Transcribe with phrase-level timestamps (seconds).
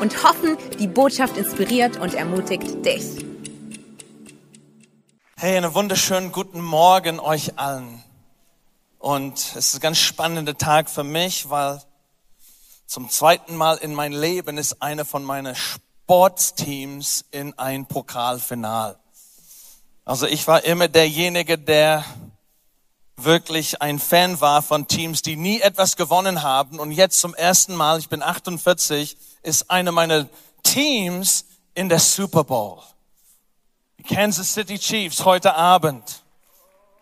[0.00, 3.04] und hoffen, die Botschaft inspiriert und ermutigt dich.
[5.36, 8.02] Hey, einen wunderschönen guten Morgen euch allen.
[8.98, 11.80] Und es ist ein ganz spannender Tag für mich, weil
[12.86, 18.98] zum zweiten Mal in meinem Leben ist einer von meinen Sportsteams in ein Pokalfinal.
[20.04, 22.04] Also ich war immer derjenige, der
[23.16, 26.78] wirklich ein Fan war von Teams, die nie etwas gewonnen haben.
[26.78, 30.28] Und jetzt zum ersten Mal, ich bin 48, ist eine meiner
[30.62, 32.82] Teams in der Super Bowl.
[33.98, 36.22] Die Kansas City Chiefs heute Abend.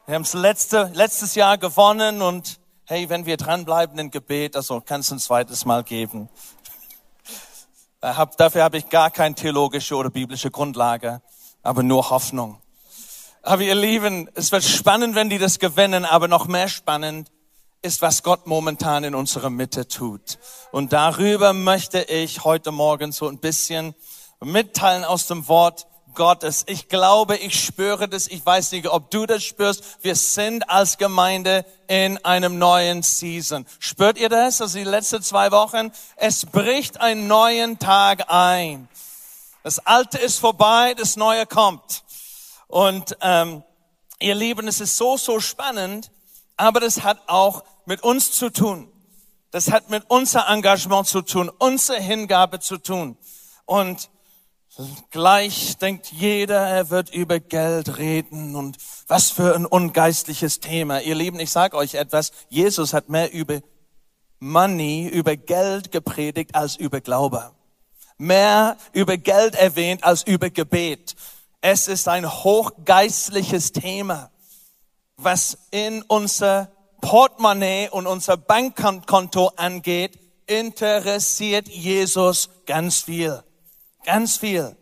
[0.07, 4.81] Wir haben es letzte, letztes Jahr gewonnen und hey, wenn wir dranbleiben im Gebet, also
[4.81, 6.29] kann es ein zweites Mal geben.
[8.01, 11.21] Dafür habe ich gar keine theologische oder biblische Grundlage,
[11.63, 12.61] aber nur Hoffnung.
[13.43, 17.31] Aber ihr Lieben, es wird spannend, wenn die das gewinnen, aber noch mehr spannend
[17.83, 20.39] ist, was Gott momentan in unserer Mitte tut.
[20.73, 23.95] Und darüber möchte ich heute Morgen so ein bisschen
[24.41, 26.65] mitteilen aus dem Wort Gottes.
[26.67, 28.27] Ich glaube, ich spüre das.
[28.27, 29.85] Ich weiß nicht, ob du das spürst.
[30.03, 33.65] Wir sind als Gemeinde in einem neuen Season.
[33.79, 34.61] Spürt ihr das?
[34.61, 35.93] Also die letzten zwei Wochen.
[36.17, 38.89] Es bricht einen neuen Tag ein.
[39.63, 42.03] Das Alte ist vorbei, das Neue kommt.
[42.67, 43.63] Und ähm,
[44.19, 46.11] ihr Lieben, es ist so, so spannend,
[46.57, 48.89] aber das hat auch mit uns zu tun.
[49.51, 53.17] Das hat mit unser Engagement zu tun, unsere Hingabe zu tun.
[53.65, 54.11] Und
[55.11, 58.77] gleich denkt jeder, er wird über Geld reden und
[59.07, 61.01] was für ein ungeistliches Thema.
[61.01, 63.61] Ihr Lieben, ich sage euch etwas, Jesus hat mehr über
[64.39, 67.53] Money, über Geld gepredigt als über Glaube.
[68.19, 71.15] Mehr über Geld erwähnt als über Gebet.
[71.61, 74.31] Es ist ein hochgeistliches Thema,
[75.17, 83.43] was in unser Portemonnaie und unser Bankkonto angeht, interessiert Jesus ganz viel.
[84.05, 84.77] Ganz viel.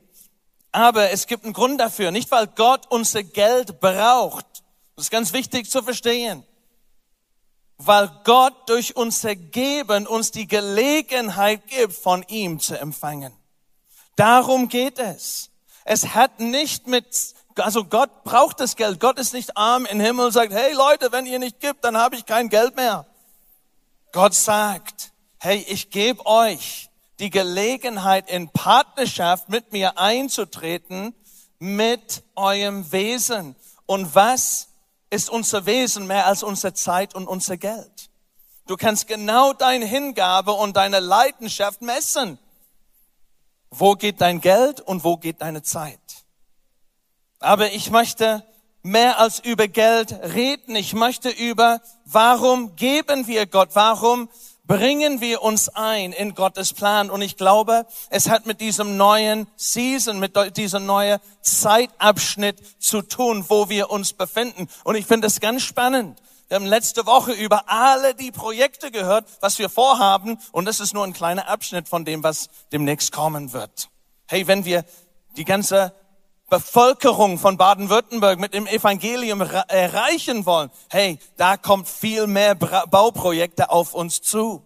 [0.73, 2.11] Aber es gibt einen Grund dafür.
[2.11, 4.47] Nicht, weil Gott unser Geld braucht.
[4.97, 6.45] Das ist ganz wichtig zu verstehen.
[7.79, 13.33] Weil Gott durch unser Geben uns die Gelegenheit gibt, von ihm zu empfangen.
[14.17, 15.51] Darum geht es.
[15.85, 19.01] Es hat nicht mit, also Gott braucht das Geld.
[19.01, 21.97] Gott ist nicht arm im Himmel und sagt, hey Leute, wenn ihr nicht gibt, dann
[21.97, 23.07] habe ich kein Geld mehr.
[24.13, 26.89] Gott sagt, hey, ich gebe euch
[27.19, 31.15] die Gelegenheit, in Partnerschaft mit mir einzutreten,
[31.59, 33.57] mit eurem Wesen.
[33.87, 34.69] Und was
[35.11, 38.11] ist unser Wesen mehr als unsere Zeit und unser Geld?
[38.67, 42.39] Du kannst genau deine Hingabe und deine Leidenschaft messen.
[43.71, 45.99] Wo geht dein Geld und wo geht deine Zeit?
[47.45, 48.43] Aber ich möchte
[48.83, 50.77] mehr als über Geld reden.
[50.77, 53.71] Ich möchte über, warum geben wir Gott?
[53.75, 54.31] Warum
[54.67, 57.11] bringen wir uns ein in Gottes Plan?
[57.11, 63.45] Und ich glaube, es hat mit diesem neuen Season, mit diesem neuen Zeitabschnitt zu tun,
[63.49, 64.67] wo wir uns befinden.
[64.83, 66.19] Und ich finde es ganz spannend.
[66.49, 70.39] Wir haben letzte Woche über alle die Projekte gehört, was wir vorhaben.
[70.53, 73.91] Und das ist nur ein kleiner Abschnitt von dem, was demnächst kommen wird.
[74.29, 74.87] Hey, wenn wir
[75.37, 75.93] die ganze
[76.55, 83.93] Bevölkerung von Baden-Württemberg mit dem Evangelium erreichen wollen, hey, da kommt viel mehr Bauprojekte auf
[83.93, 84.63] uns zu.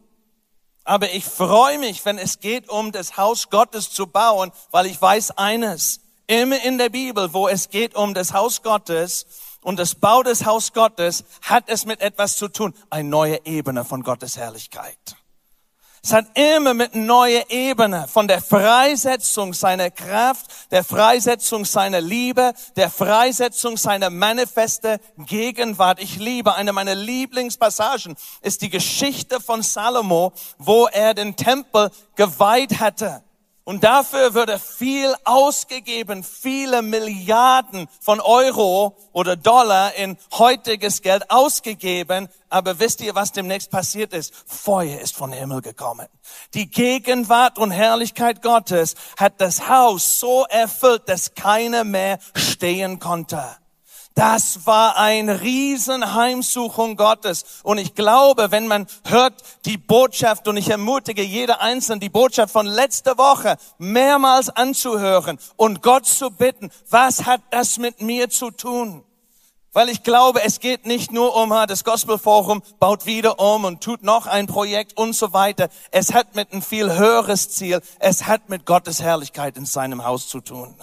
[0.85, 5.01] Aber ich freue mich, wenn es geht um das Haus Gottes zu bauen, weil ich
[5.01, 9.25] weiß eines, immer in der Bibel, wo es geht um das Haus Gottes,
[9.63, 13.85] und das Bau des Haus Gottes hat es mit etwas zu tun, eine neue Ebene
[13.85, 15.18] von Gottes Herrlichkeit.
[16.09, 22.55] Es hat immer mit neuer Ebene von der Freisetzung seiner Kraft, der Freisetzung seiner Liebe,
[22.77, 26.01] der Freisetzung seiner manifeste Gegenwart.
[26.03, 32.81] Ich liebe, eine meiner Lieblingspassagen ist die Geschichte von Salomo, wo er den Tempel geweiht
[32.81, 33.23] hatte.
[33.69, 42.31] Und dafür würde viel ausgegeben, viele Milliarden von Euro oder Dollar in heutiges Geld ausgegeben.
[42.49, 44.33] Aber wisst ihr, was demnächst passiert ist?
[44.47, 46.07] Feuer ist von Himmel gekommen.
[46.55, 53.45] Die Gegenwart und Herrlichkeit Gottes hat das Haus so erfüllt, dass keiner mehr stehen konnte.
[54.19, 57.45] Das war ein Riesenheimsuchung Gottes.
[57.63, 59.35] Und ich glaube, wenn man hört
[59.65, 65.85] die Botschaft, und ich ermutige jeder Einzelne, die Botschaft von letzter Woche mehrmals anzuhören und
[65.85, 69.05] Gott zu bitten, was hat das mit mir zu tun?
[69.73, 74.03] Weil ich glaube, es geht nicht nur um, das Gospelforum baut wieder um und tut
[74.03, 75.69] noch ein Projekt und so weiter.
[75.93, 77.81] Es hat mit ein viel höheres Ziel.
[78.01, 80.75] Es hat mit Gottes Herrlichkeit in seinem Haus zu tun.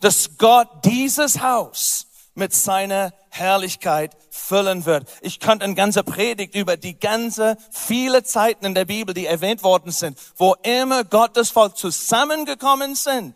[0.00, 2.07] Dass Gott dieses Haus
[2.38, 5.08] mit seiner Herrlichkeit füllen wird.
[5.20, 9.62] Ich könnte eine ganze Predigt über die ganze viele Zeiten in der Bibel, die erwähnt
[9.62, 13.34] worden sind, wo immer Gottes Volk zusammengekommen sind,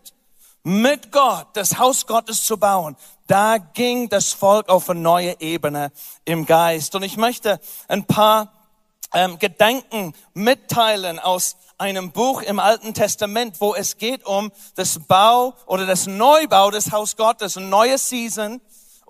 [0.63, 2.97] mit Gott das Haus Gottes zu bauen.
[3.27, 5.91] Da ging das Volk auf eine neue Ebene
[6.25, 6.95] im Geist.
[6.95, 8.53] Und ich möchte ein paar
[9.13, 15.55] ähm, Gedanken mitteilen aus einem Buch im Alten Testament, wo es geht um das Bau
[15.67, 18.61] oder das Neubau des Haus Gottes, eine neue Season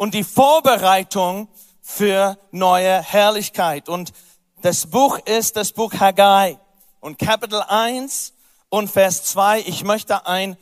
[0.02, 1.46] und die Vorbereitung
[1.80, 3.88] für neue Herrlichkeit.
[3.88, 4.12] Und
[4.60, 6.58] das Buch ist das Buch Haggai.
[6.98, 8.32] Und Kapitel 1
[8.68, 10.56] und Vers 2, ich möchte ein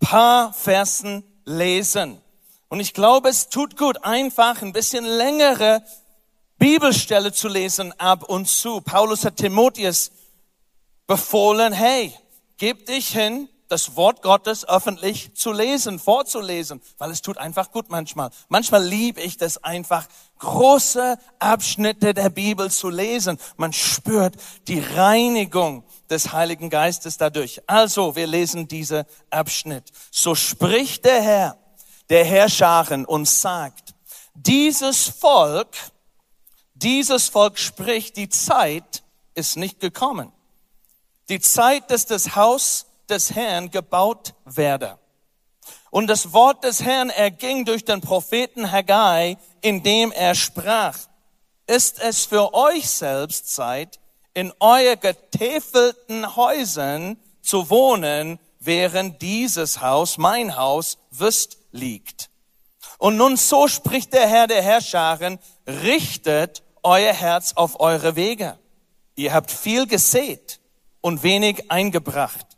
[0.00, 2.20] paar Versen lesen.
[2.68, 5.84] Und ich glaube, es tut gut, einfach ein bisschen längere
[6.58, 8.80] Bibelstelle zu lesen ab und zu.
[8.80, 10.10] Paulus hat Timotheus
[11.06, 12.12] befohlen, hey,
[12.56, 17.88] gib dich hin das Wort Gottes öffentlich zu lesen, vorzulesen, weil es tut einfach gut
[17.88, 18.30] manchmal.
[18.48, 20.06] Manchmal liebe ich das einfach,
[20.40, 23.38] große Abschnitte der Bibel zu lesen.
[23.56, 24.34] Man spürt
[24.66, 27.62] die Reinigung des Heiligen Geistes dadurch.
[27.68, 29.84] Also, wir lesen diese Abschnitt.
[30.10, 31.58] So spricht der Herr,
[32.08, 33.94] der Herrscharen und sagt,
[34.34, 35.76] dieses Volk,
[36.74, 40.32] dieses Volk spricht, die Zeit ist nicht gekommen.
[41.28, 44.98] Die Zeit, dass das Haus des Herrn gebaut werde.
[45.90, 50.96] Und das Wort des Herrn erging durch den Propheten Haggai, indem er sprach,
[51.66, 53.98] ist es für euch selbst Zeit,
[54.34, 62.30] in euer getäfelten Häusern zu wohnen, während dieses Haus, mein Haus, wüst liegt.
[62.98, 68.58] Und nun so spricht der Herr der Herrscharen, richtet euer Herz auf eure Wege.
[69.16, 70.60] Ihr habt viel gesät
[71.00, 72.49] und wenig eingebracht.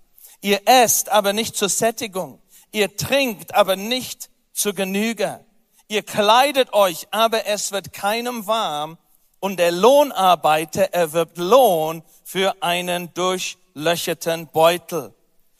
[0.42, 2.40] Ihr esst, aber nicht zur Sättigung.
[2.72, 5.44] Ihr trinkt, aber nicht zur Genüge.
[5.88, 8.98] Ihr kleidet euch, aber es wird keinem warm.
[9.40, 15.14] Und der Lohnarbeiter erwirbt Lohn für einen durchlöcherten Beutel.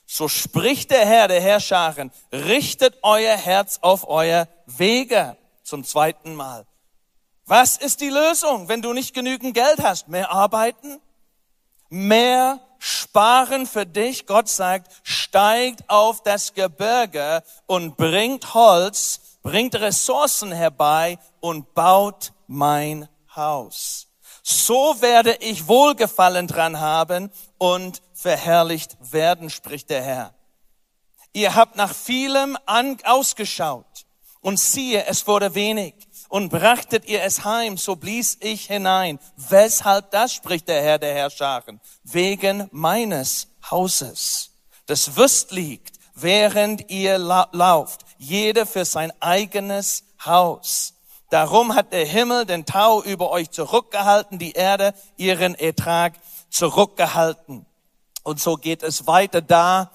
[0.05, 6.65] So spricht der Herr der Herrscharen, richtet euer Herz auf euer Wege zum zweiten Mal.
[7.45, 10.07] Was ist die Lösung, wenn du nicht genügend Geld hast?
[10.07, 10.99] Mehr arbeiten?
[11.89, 14.25] Mehr sparen für dich.
[14.25, 23.07] Gott sagt, steigt auf das Gebirge und bringt Holz, bringt Ressourcen herbei und baut mein
[23.33, 24.07] Haus.
[24.43, 30.33] So werde ich Wohlgefallen dran haben und verherrlicht werden, spricht der Herr.
[31.31, 32.57] Ihr habt nach vielem
[33.05, 34.05] ausgeschaut
[34.41, 35.95] und siehe, es wurde wenig
[36.33, 39.19] und brachtet ihr es heim, so blies ich hinein.
[39.37, 41.79] Weshalb das, spricht der Herr der Herrscharen?
[42.03, 44.49] Wegen meines Hauses.
[44.87, 50.95] Das Wüst liegt, während ihr la lauft, jeder für sein eigenes Haus.
[51.29, 56.13] Darum hat der Himmel den Tau über euch zurückgehalten, die Erde ihren Ertrag
[56.49, 57.67] zurückgehalten.
[58.23, 59.91] Und so geht es weiter da.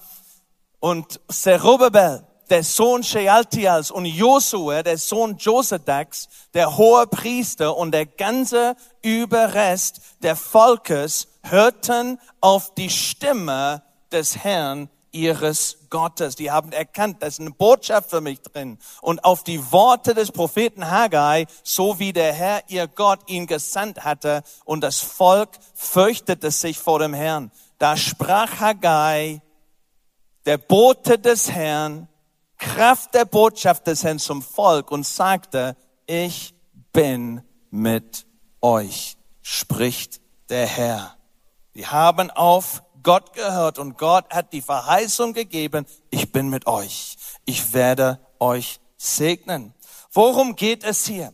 [0.79, 8.05] Und Zerubbabel, der Sohn Shealtials und Josua, der Sohn Josedaks, der hohe Priester und der
[8.05, 16.35] ganze Überrest der Volkes hörten auf die Stimme des Herrn ihres Gottes.
[16.35, 18.77] Die haben erkannt, da ist eine Botschaft für mich drin.
[19.01, 24.03] Und auf die Worte des Propheten Haggai, so wie der Herr ihr Gott ihn gesandt
[24.03, 27.51] hatte, und das Volk fürchtete sich vor dem Herrn.
[27.77, 29.41] Da sprach Haggai,
[30.45, 32.08] der Bote des Herrn,
[32.59, 35.75] Kraft der Botschaft des Herrn zum Volk und sagte,
[36.05, 36.53] ich
[36.93, 38.27] bin mit
[38.61, 41.17] euch, spricht der Herr.
[41.73, 47.15] Die haben auf Gott gehört und Gott hat die Verheißung gegeben, ich bin mit euch.
[47.45, 49.73] Ich werde euch segnen.
[50.11, 51.33] Worum geht es hier?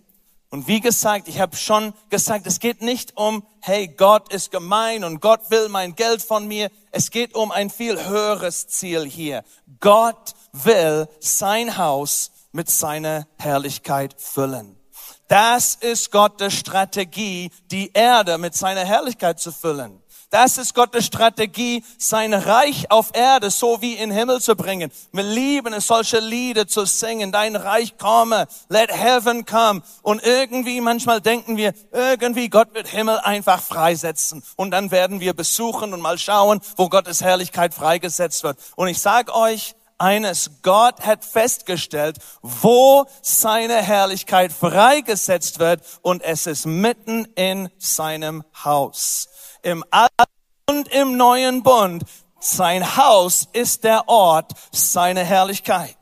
[0.56, 5.04] Und wie gesagt, ich habe schon gesagt, es geht nicht um, hey, Gott ist gemein
[5.04, 6.72] und Gott will mein Geld von mir.
[6.92, 9.44] Es geht um ein viel höheres Ziel hier.
[9.82, 14.80] Gott will sein Haus mit seiner Herrlichkeit füllen.
[15.28, 20.02] Das ist Gottes Strategie, die Erde mit seiner Herrlichkeit zu füllen.
[20.36, 24.92] Das ist Gottes Strategie, sein Reich auf Erde so wie in Himmel zu bringen.
[25.14, 27.32] Wir lieben es, solche Lieder zu singen.
[27.32, 29.82] Dein Reich komme, let heaven come.
[30.02, 34.44] Und irgendwie, manchmal denken wir, irgendwie Gott wird Himmel einfach freisetzen.
[34.58, 38.58] Und dann werden wir besuchen und mal schauen, wo Gottes Herrlichkeit freigesetzt wird.
[38.76, 40.52] Und ich sag euch, eines.
[40.64, 49.30] Gott hat festgestellt, wo seine Herrlichkeit freigesetzt wird und es ist mitten in seinem Haus
[49.66, 50.32] im Alten
[50.70, 52.04] und im Neuen Bund.
[52.40, 55.98] Sein Haus ist der Ort seiner Herrlichkeit.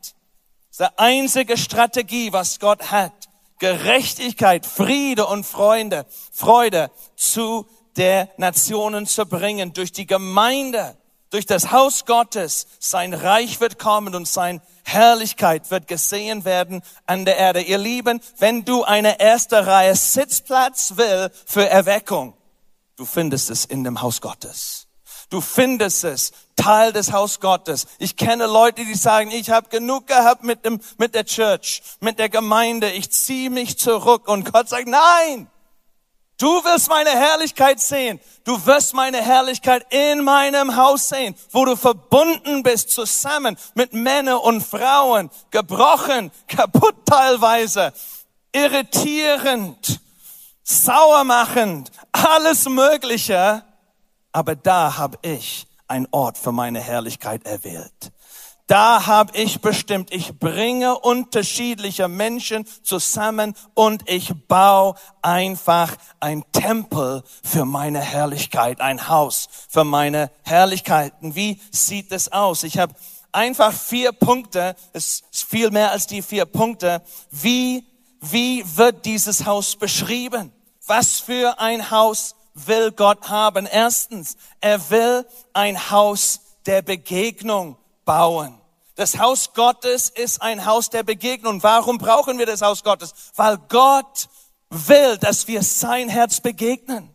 [0.70, 3.14] Das ist die einzige Strategie, was Gott hat.
[3.60, 7.66] Gerechtigkeit, Friede und Freude, Freude zu
[7.96, 10.98] der Nationen zu bringen, durch die Gemeinde,
[11.30, 12.68] durch das Haus Gottes.
[12.80, 17.62] Sein Reich wird kommen und sein Herrlichkeit wird gesehen werden an der Erde.
[17.62, 22.36] Ihr Lieben, wenn du eine erste Reihe Sitzplatz will für Erweckung,
[23.04, 24.88] Du findest es in dem Haus Gottes.
[25.30, 27.86] Du findest es Teil des Haus Gottes.
[28.00, 32.18] Ich kenne Leute, die sagen, ich habe genug gehabt mit dem mit der Church, mit
[32.18, 32.92] der Gemeinde.
[32.92, 35.50] Ich ziehe mich zurück und Gott sagt, nein.
[36.38, 38.22] Du wirst meine Herrlichkeit sehen.
[38.46, 44.38] Du wirst meine Herrlichkeit in meinem Haus sehen, wo du verbunden bist zusammen mit Männern
[44.38, 47.92] und Frauen, gebrochen, kaputt teilweise,
[48.54, 50.00] irritierend,
[50.64, 53.64] sauermachend, alles Mögliche.
[54.32, 58.12] Aber da habe ich ein Ort für meine Herrlichkeit erwählt.
[58.68, 67.24] Da habe ich bestimmt, ich bringe unterschiedliche Menschen zusammen und ich baue einfach ein Tempel
[67.44, 71.36] für meine Herrlichkeit, ein Haus für meine Herrlichkeiten.
[71.36, 72.64] Wie sieht es aus?
[72.64, 72.96] Ich habe
[73.34, 77.02] einfach vier Punkte, es ist viel mehr als die vier Punkte.
[77.32, 77.86] Wie
[78.32, 80.54] wie wird dieses Haus beschrieben?
[80.86, 83.66] Was für ein Haus will Gott haben?
[83.66, 88.58] Erstens, er will ein Haus der Begegnung bauen.
[88.96, 91.64] Das Haus Gottes ist ein Haus der Begegnung.
[91.64, 93.14] Warum brauchen wir das Haus Gottes?
[93.36, 94.30] Weil Gott
[94.70, 97.14] will, dass wir sein Herz begegnen.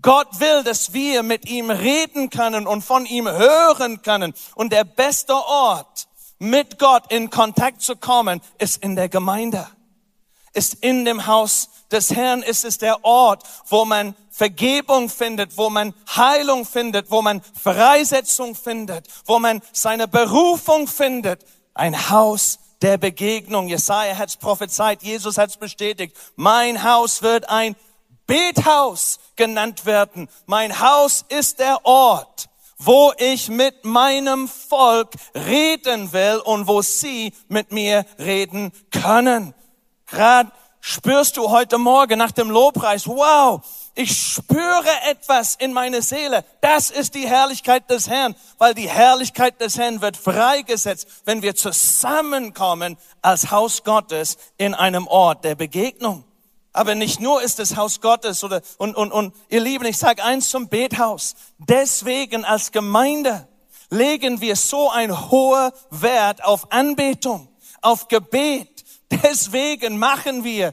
[0.00, 4.34] Gott will, dass wir mit ihm reden können und von ihm hören können.
[4.54, 6.06] Und der beste Ort,
[6.38, 9.66] mit Gott in Kontakt zu kommen, ist in der Gemeinde
[10.56, 15.70] ist in dem Haus des Herrn, ist es der Ort, wo man Vergebung findet, wo
[15.70, 21.44] man Heilung findet, wo man Freisetzung findet, wo man seine Berufung findet.
[21.74, 23.68] Ein Haus der Begegnung.
[23.68, 26.16] Jesaja hat es prophezeit, Jesus hat es bestätigt.
[26.36, 27.76] Mein Haus wird ein
[28.26, 30.28] Bethaus genannt werden.
[30.46, 32.48] Mein Haus ist der Ort,
[32.78, 39.54] wo ich mit meinem Volk reden will und wo sie mit mir reden können.
[40.06, 43.60] Gerade spürst du heute Morgen nach dem Lobpreis, wow,
[43.94, 46.44] ich spüre etwas in meine Seele.
[46.60, 51.56] Das ist die Herrlichkeit des Herrn, weil die Herrlichkeit des Herrn wird freigesetzt, wenn wir
[51.56, 56.24] zusammenkommen als Haus Gottes in einem Ort der Begegnung.
[56.72, 60.22] Aber nicht nur ist es Haus Gottes oder und und und ihr Lieben, ich sage
[60.22, 61.34] eins zum Bethaus.
[61.56, 63.48] Deswegen als Gemeinde
[63.88, 67.48] legen wir so ein hoher Wert auf Anbetung,
[67.80, 68.75] auf Gebet,
[69.10, 70.72] Deswegen machen wir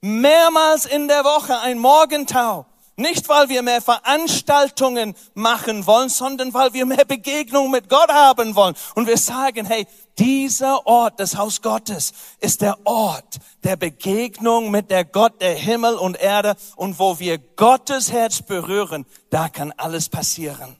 [0.00, 2.66] mehrmals in der Woche ein Morgentau.
[2.96, 8.54] Nicht, weil wir mehr Veranstaltungen machen wollen, sondern weil wir mehr Begegnung mit Gott haben
[8.54, 8.74] wollen.
[8.94, 9.86] Und wir sagen, hey,
[10.18, 15.94] dieser Ort, das Haus Gottes, ist der Ort der Begegnung mit der Gott der Himmel
[15.94, 16.54] und Erde.
[16.76, 20.76] Und wo wir Gottes Herz berühren, da kann alles passieren.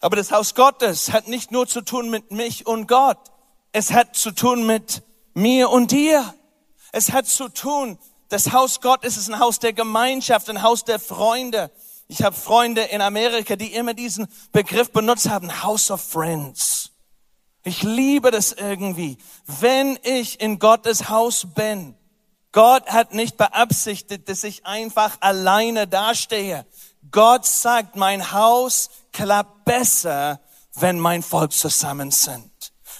[0.00, 3.18] Aber das Haus Gottes hat nicht nur zu tun mit mich und Gott.
[3.72, 5.02] Es hat zu tun mit
[5.36, 6.34] mir und dir.
[6.92, 10.98] Es hat zu tun, das Haus Gottes ist ein Haus der Gemeinschaft, ein Haus der
[10.98, 11.70] Freunde.
[12.08, 16.90] Ich habe Freunde in Amerika, die immer diesen Begriff benutzt haben, House of Friends.
[17.64, 19.18] Ich liebe das irgendwie.
[19.46, 21.94] Wenn ich in Gottes Haus bin,
[22.52, 26.64] Gott hat nicht beabsichtigt, dass ich einfach alleine dastehe.
[27.10, 30.40] Gott sagt, mein Haus klappt besser,
[30.74, 32.50] wenn mein Volk zusammen sind.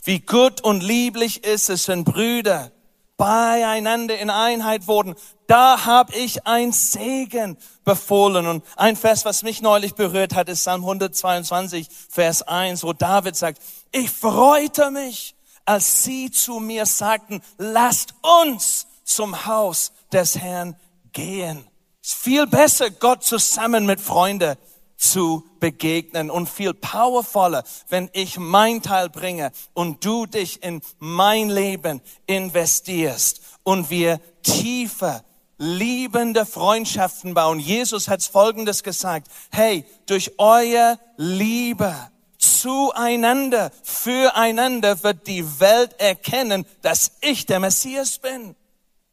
[0.06, 2.70] Wie gut und lieblich ist es, wenn Brüder
[3.16, 5.16] beieinander in Einheit wurden.
[5.48, 8.46] Da habe ich ein Segen befohlen.
[8.46, 13.34] Und ein Vers, was mich neulich berührt hat, ist Psalm 122, Vers 1, wo David
[13.34, 13.60] sagt,
[13.90, 15.34] ich freute mich,
[15.64, 20.76] als sie zu mir sagten, lasst uns zum Haus des Herrn
[21.12, 21.66] gehen.
[22.00, 24.56] Es ist viel besser, Gott zusammen mit Freunden
[24.96, 31.50] zu begegnen und viel powervoller, wenn ich mein Teil bringe und du dich in mein
[31.50, 35.24] Leben investierst und wir tiefer
[35.58, 37.58] liebende Freundschaften bauen.
[37.58, 39.28] Jesus hat Folgendes gesagt.
[39.50, 41.94] Hey, durch euer Liebe
[42.38, 48.54] zueinander, füreinander wird die Welt erkennen, dass ich der Messias bin.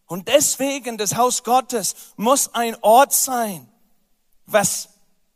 [0.05, 3.67] Und deswegen das Haus Gottes muss ein Ort sein,
[4.45, 4.89] was,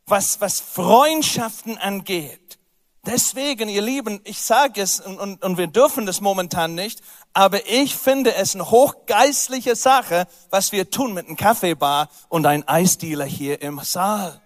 [0.08, 2.58] was, was Freundschaften angeht.
[3.06, 7.02] Deswegen, ihr Lieben, ich sage es und, und, und wir dürfen das momentan nicht,
[7.34, 12.68] aber ich finde es eine hochgeistliche Sache, was wir tun mit einem Kaffeebar und ein
[12.68, 14.42] Eisdealer hier im Saal.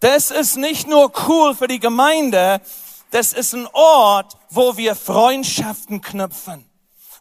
[0.00, 2.60] Das ist nicht nur cool für die Gemeinde,
[3.10, 6.64] das ist ein Ort, wo wir Freundschaften knüpfen,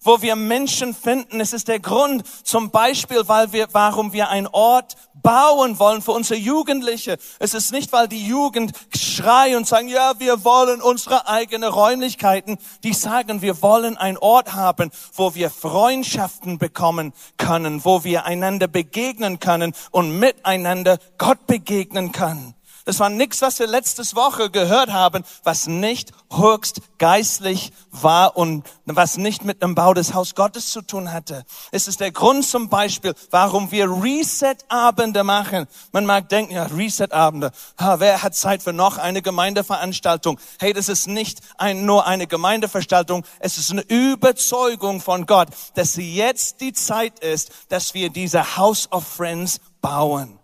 [0.08, 1.42] wo wir Menschen finden.
[1.42, 6.14] Es ist der Grund zum Beispiel, weil wir, warum wir einen Ort bauen wollen für
[6.14, 7.18] unsere Jugendliche.
[7.40, 12.58] Es ist nicht, weil die Jugend schreien und sagen, ja, wir wollen unsere eigenen Räumlichkeiten.
[12.84, 18.68] Die sagen, wir wollen einen Ort haben, wo wir Freundschaften bekommen können, wo wir einander
[18.70, 22.57] begegnen können und miteinander Gott begegnen können.
[22.88, 28.64] Das war nichts, was wir letztes Woche gehört haben, was nicht höchst geistlich war und
[28.86, 31.44] was nicht mit dem Bau des Haus Gottes zu tun hatte.
[31.72, 35.68] Es ist der Grund zum Beispiel, warum wir Reset-Abende machen.
[35.92, 40.40] Man mag denken, ja, Reset-Abende, wer hat Zeit für noch eine Gemeindeveranstaltung?
[40.58, 45.98] Hey, das ist nicht ein, nur eine Gemeindeveranstaltung, es ist eine Überzeugung von Gott, dass
[45.98, 50.37] jetzt die Zeit ist, dass wir diese House of Friends bauen.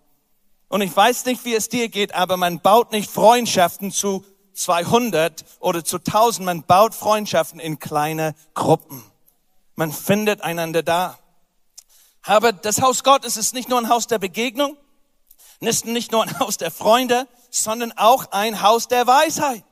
[0.68, 5.44] Und ich weiß nicht, wie es dir geht, aber man baut nicht Freundschaften zu 200
[5.60, 6.46] oder zu 1000.
[6.46, 9.02] Man baut Freundschaften in kleine Gruppen.
[9.76, 11.18] Man findet einander da.
[12.22, 14.76] Aber das Haus Gottes ist nicht nur ein Haus der Begegnung,
[15.60, 19.64] ist nicht nur ein Haus der Freunde, sondern auch ein Haus der Weisheit.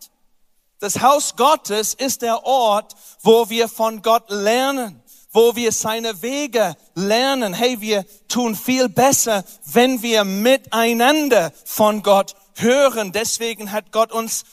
[0.78, 5.01] Das Haus Gottes ist der Ort, wo wir von Gott lernen
[5.32, 7.54] wo wir seine Wege lernen.
[7.54, 13.12] Hey, wir tun viel besser, wenn wir miteinander von Gott hören.
[13.12, 14.44] Deswegen hat Gott uns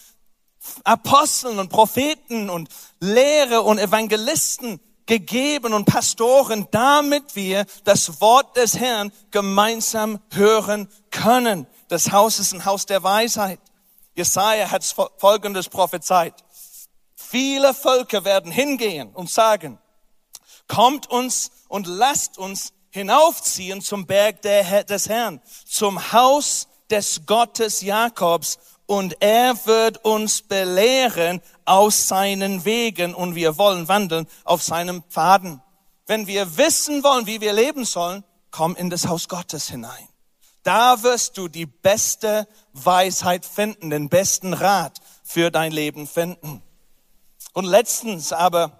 [0.83, 2.69] Aposteln und Propheten und
[2.99, 11.67] Lehre und Evangelisten gegeben und Pastoren, damit wir das Wort des Herrn gemeinsam hören können.
[11.87, 13.59] Das Haus ist ein Haus der Weisheit.
[14.15, 14.83] Jesaja hat
[15.17, 16.35] folgendes prophezeit.
[17.15, 19.79] Viele Völker werden hingehen und sagen,
[20.69, 28.57] Kommt uns und lasst uns hinaufziehen zum Berg des Herrn, zum Haus des Gottes Jakobs,
[28.85, 35.61] und er wird uns belehren aus seinen Wegen und wir wollen wandeln auf seinem Pfaden.
[36.07, 40.07] Wenn wir wissen wollen, wie wir leben sollen, komm in das Haus Gottes hinein.
[40.63, 46.63] Da wirst du die beste Weisheit finden, den besten Rat für dein Leben finden.
[47.53, 48.78] Und letztens aber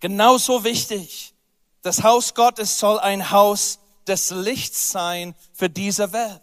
[0.00, 1.34] Genauso wichtig.
[1.82, 6.42] Das Haus Gottes soll ein Haus des Lichts sein für diese Welt.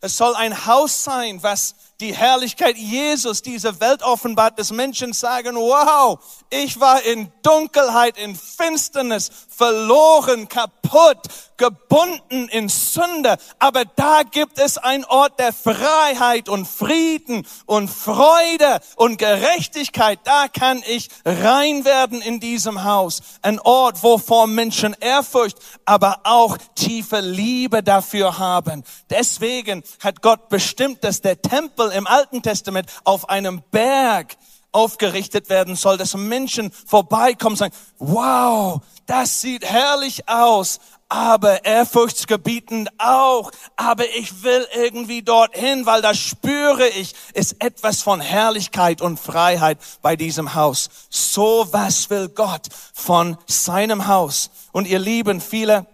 [0.00, 5.56] Es soll ein Haus sein, was die Herrlichkeit Jesus diese Welt offenbart, dass Menschen sagen,
[5.56, 6.18] wow,
[6.50, 11.18] ich war in Dunkelheit, in Finsternis, verloren, kaputt,
[11.56, 13.36] gebunden in Sünde.
[13.58, 20.20] Aber da gibt es einen Ort der Freiheit und Frieden und Freude und Gerechtigkeit.
[20.24, 23.22] Da kann ich rein werden in diesem Haus.
[23.42, 28.84] Ein Ort, wovor Menschen Ehrfurcht, aber auch tiefe Liebe dafür haben.
[29.10, 34.36] Deswegen hat Gott bestimmt, dass der Tempel im Alten Testament auf einem Berg
[34.74, 42.88] aufgerichtet werden soll, dass Menschen vorbeikommen und sagen, wow, das sieht herrlich aus, aber ehrfurchtsgebietend
[42.98, 43.50] auch.
[43.76, 49.78] Aber ich will irgendwie dorthin, weil da spüre ich, ist etwas von Herrlichkeit und Freiheit
[50.02, 50.88] bei diesem Haus.
[51.10, 54.50] So was will Gott von seinem Haus.
[54.72, 55.86] Und ihr Lieben, viele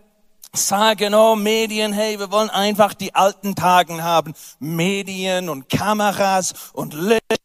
[0.53, 4.35] sagen, oh Medien, hey, wir wollen einfach die alten Tagen haben.
[4.59, 7.40] Medien und Kameras und Licht.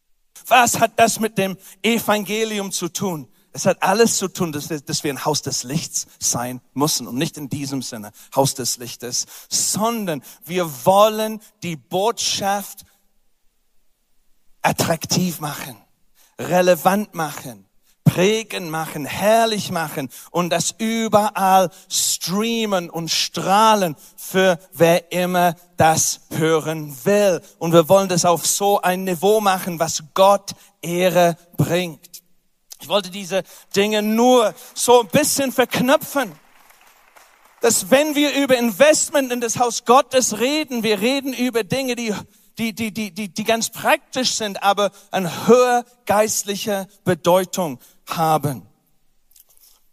[0.46, 3.28] Was hat das mit dem Evangelium zu tun?
[3.52, 7.06] Es hat alles zu tun, dass wir, dass wir ein Haus des Lichts sein müssen.
[7.06, 12.84] Und nicht in diesem Sinne Haus des Lichtes, sondern wir wollen die Botschaft
[14.62, 15.76] attraktiv machen,
[16.38, 17.65] relevant machen
[18.06, 26.96] prägen machen, herrlich machen und das überall streamen und strahlen für wer immer das hören
[27.04, 27.42] will.
[27.58, 32.22] Und wir wollen das auf so ein Niveau machen, was Gott Ehre bringt.
[32.80, 33.42] Ich wollte diese
[33.74, 36.32] Dinge nur so ein bisschen verknüpfen
[37.62, 42.14] dass wenn wir über Investment in das Haus Gottes reden, wir reden über Dinge, die
[42.58, 48.62] die, die, die, die, die ganz praktisch sind, aber eine höher geistliche Bedeutung haben.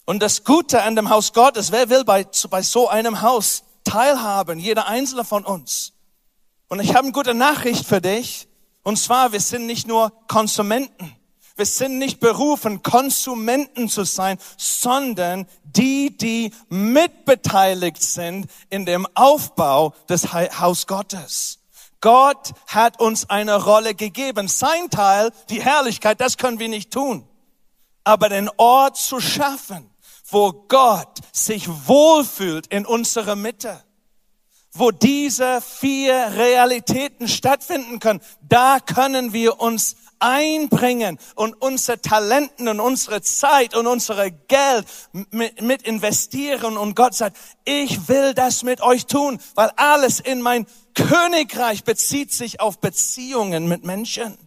[0.06, 4.60] Und das Gute an dem Haus Gottes, wer will bei, bei so einem Haus teilhaben,
[4.60, 5.94] jeder einzelne von uns.
[6.68, 8.48] Und ich habe eine gute Nachricht für dich.
[8.84, 11.16] Und zwar, wir sind nicht nur Konsumenten.
[11.56, 19.94] Wir sind nicht berufen, Konsumenten zu sein, sondern die, die mitbeteiligt sind in dem Aufbau
[20.10, 21.60] des Haus Gottes.
[22.02, 24.48] Gott hat uns eine Rolle gegeben.
[24.48, 27.28] Sein Teil, die Herrlichkeit, das können wir nicht tun.
[28.04, 29.90] Aber den Ort zu schaffen,
[30.30, 33.84] wo Gott sich wohlfühlt in unserer Mitte,
[34.72, 42.80] wo diese vier Realitäten stattfinden können, da können wir uns einbringen und unsere Talenten und
[42.80, 44.88] unsere Zeit und unsere Geld
[45.32, 46.78] mit, mit investieren.
[46.78, 52.32] Und Gott sagt, ich will das mit euch tun, weil alles in mein Königreich bezieht
[52.32, 54.38] sich auf Beziehungen mit Menschen.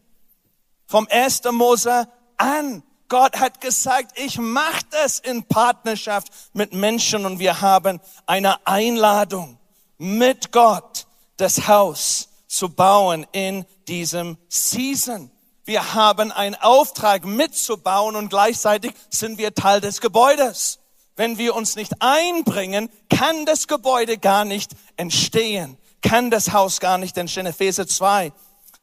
[0.87, 1.43] Vom 1.
[1.53, 2.83] Mose an.
[3.09, 9.59] Gott hat gesagt, ich mache das in Partnerschaft mit Menschen und wir haben eine Einladung
[9.99, 15.31] mit Gott das Haus zu bauen in diesem Season.
[15.65, 20.79] Wir haben einen Auftrag mitzubauen und gleichzeitig sind wir Teil des Gebäudes.
[21.17, 26.99] Wenn wir uns nicht einbringen, kann das Gebäude gar nicht entstehen, kann das Haus gar
[26.99, 27.47] nicht entstehen.
[27.47, 28.33] Epheser 2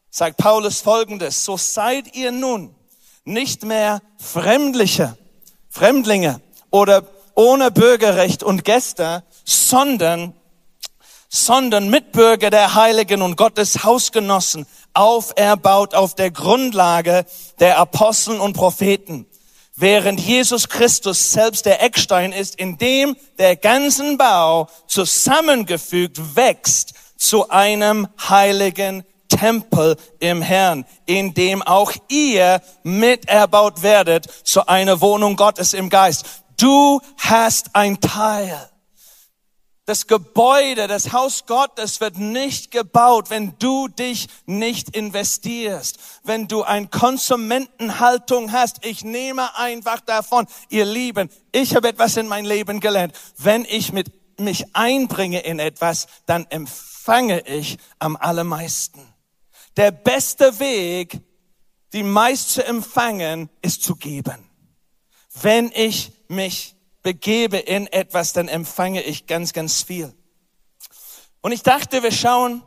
[0.09, 2.75] sagt Paulus folgendes, so seid ihr nun
[3.25, 5.17] nicht mehr Fremdliche,
[5.69, 7.03] Fremdlinge oder
[7.35, 10.33] ohne Bürgerrecht und Gäste, sondern
[11.35, 17.25] sondern Mitbürger der Heiligen und Gottes Hausgenossen, auferbaut auf der Grundlage
[17.59, 19.25] der Aposteln und Propheten,
[19.75, 27.49] während Jesus Christus selbst der Eckstein ist, in dem der ganzen Bau zusammengefügt wächst zu
[27.49, 29.03] einem heiligen
[29.39, 36.25] Tempel im Herrn, in dem auch ihr miterbaut werdet zu einer Wohnung Gottes im Geist.
[36.57, 38.69] Du hast ein Teil
[39.85, 46.63] das Gebäude, das Haus Gottes wird nicht gebaut, wenn du dich nicht investierst, wenn du
[46.63, 48.85] ein Konsumentenhaltung hast.
[48.85, 53.13] Ich nehme einfach davon, ihr Lieben, ich habe etwas in mein Leben gelernt.
[53.37, 59.12] Wenn ich mit, mich einbringe in etwas, dann empfange ich am allermeisten.
[59.77, 61.19] Der beste Weg,
[61.93, 64.49] die meist zu empfangen, ist zu geben.
[65.41, 70.13] Wenn ich mich begebe in etwas, dann empfange ich ganz, ganz viel.
[71.41, 72.63] Und ich dachte, wir schauen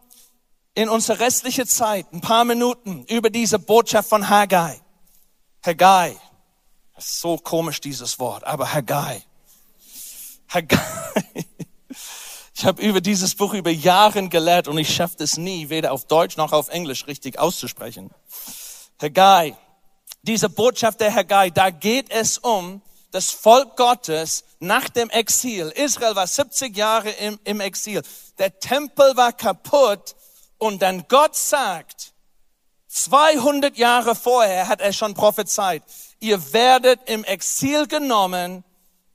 [0.75, 4.81] in unsere restliche Zeit ein paar Minuten über diese Botschaft von Haggai.
[5.64, 6.16] Haggai.
[6.95, 9.23] Das ist so komisch, dieses Wort, aber Haggai.
[10.49, 11.46] Haggai.
[12.59, 16.07] Ich habe über dieses Buch über Jahre gelehrt und ich schaffe es nie, weder auf
[16.07, 18.11] Deutsch noch auf Englisch richtig auszusprechen.
[18.99, 19.55] Haggai.
[20.23, 25.71] Diese Botschaft der Haggai, da geht es um das Volk Gottes nach dem Exil.
[25.77, 28.01] Israel war 70 Jahre im, im Exil.
[28.38, 30.16] Der Tempel war kaputt
[30.57, 32.14] und dann Gott sagt,
[32.88, 35.83] 200 Jahre vorher hat er schon prophezeit,
[36.21, 38.64] ihr werdet im Exil genommen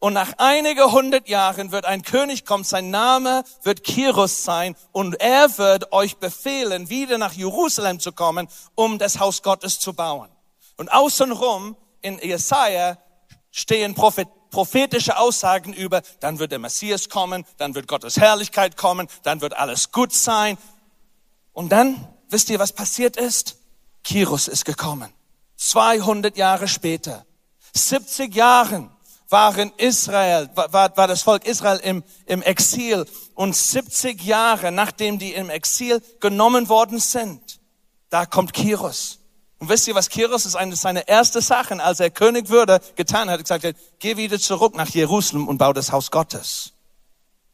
[0.01, 5.21] und nach einige hundert Jahren wird ein König kommen, sein Name wird Kirus sein und
[5.21, 10.29] er wird euch befehlen, wieder nach Jerusalem zu kommen, um das Haus Gottes zu bauen.
[10.75, 12.97] Und außenrum in Jesaja
[13.51, 19.41] stehen prophetische Aussagen über, dann wird der Messias kommen, dann wird Gottes Herrlichkeit kommen, dann
[19.41, 20.57] wird alles gut sein.
[21.53, 23.57] Und dann, wisst ihr, was passiert ist?
[24.03, 25.13] Kirus ist gekommen.
[25.57, 27.23] 200 Jahre später.
[27.75, 28.89] 70 Jahren
[29.32, 33.06] waren Israel, war, war das Volk Israel im, im Exil.
[33.34, 37.60] Und 70 Jahre, nachdem die im Exil genommen worden sind,
[38.10, 39.20] da kommt Kirus.
[39.62, 43.30] Und wisst ihr, was Kyros ist eine seiner ersten Sachen, als er König würde, getan
[43.30, 43.39] hat?
[43.39, 46.74] Gesagt, geh wieder zurück nach Jerusalem und bau das Haus Gottes.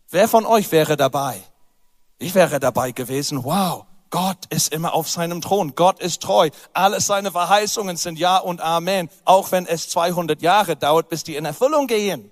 [0.10, 1.44] Wer von euch wäre dabei?
[2.18, 3.44] Ich wäre dabei gewesen.
[3.44, 5.76] Wow, Gott ist immer auf seinem Thron.
[5.76, 6.50] Gott ist treu.
[6.74, 9.10] Alle seine Verheißungen sind Ja und Amen.
[9.26, 12.32] Auch wenn es 200 Jahre dauert, bis die in Erfüllung gehen.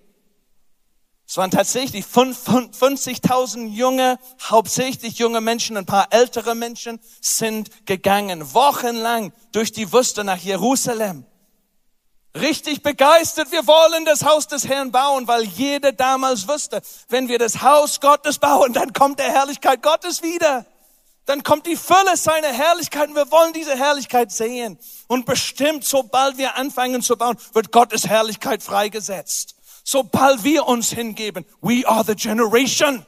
[1.28, 9.34] Es waren tatsächlich 50.000 junge, hauptsächlich junge Menschen, ein paar ältere Menschen sind gegangen, wochenlang
[9.52, 11.26] durch die Wüste nach Jerusalem.
[12.36, 17.40] Richtig begeistert, wir wollen das Haus des Herrn bauen, weil jeder damals wusste, wenn wir
[17.40, 20.66] das Haus Gottes bauen, dann kommt der Herrlichkeit Gottes wieder.
[21.26, 24.78] Dann kommt die Fülle seiner Herrlichkeit und wir wollen diese Herrlichkeit sehen.
[25.08, 31.46] Und bestimmt, sobald wir anfangen zu bauen, wird Gottes Herrlichkeit freigesetzt sobald wir uns hingeben.
[31.62, 33.06] We are the generation.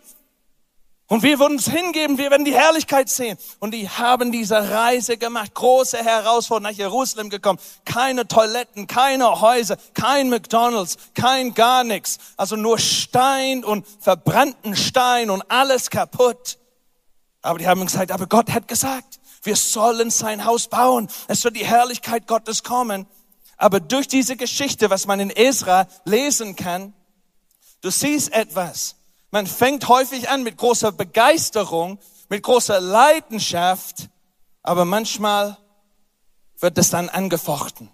[1.09, 3.37] Und wir würden uns hingeben, wir werden die Herrlichkeit sehen.
[3.59, 7.59] Und die haben diese Reise gemacht, große Herausforderung nach Jerusalem gekommen.
[7.85, 12.17] Keine Toiletten, keine Häuser, kein McDonalds, kein gar nichts.
[12.35, 16.57] Also nur Stein und verbrannten Stein und alles kaputt.
[17.47, 21.07] Aber die haben gesagt, aber Gott hat gesagt, wir sollen sein Haus bauen.
[21.29, 23.07] Es wird die Herrlichkeit Gottes kommen.
[23.55, 26.93] Aber durch diese Geschichte, was man in Esra lesen kann,
[27.79, 28.95] du siehst etwas.
[29.31, 34.09] Man fängt häufig an mit großer Begeisterung, mit großer Leidenschaft,
[34.61, 35.57] aber manchmal
[36.59, 37.89] wird es dann angefochten.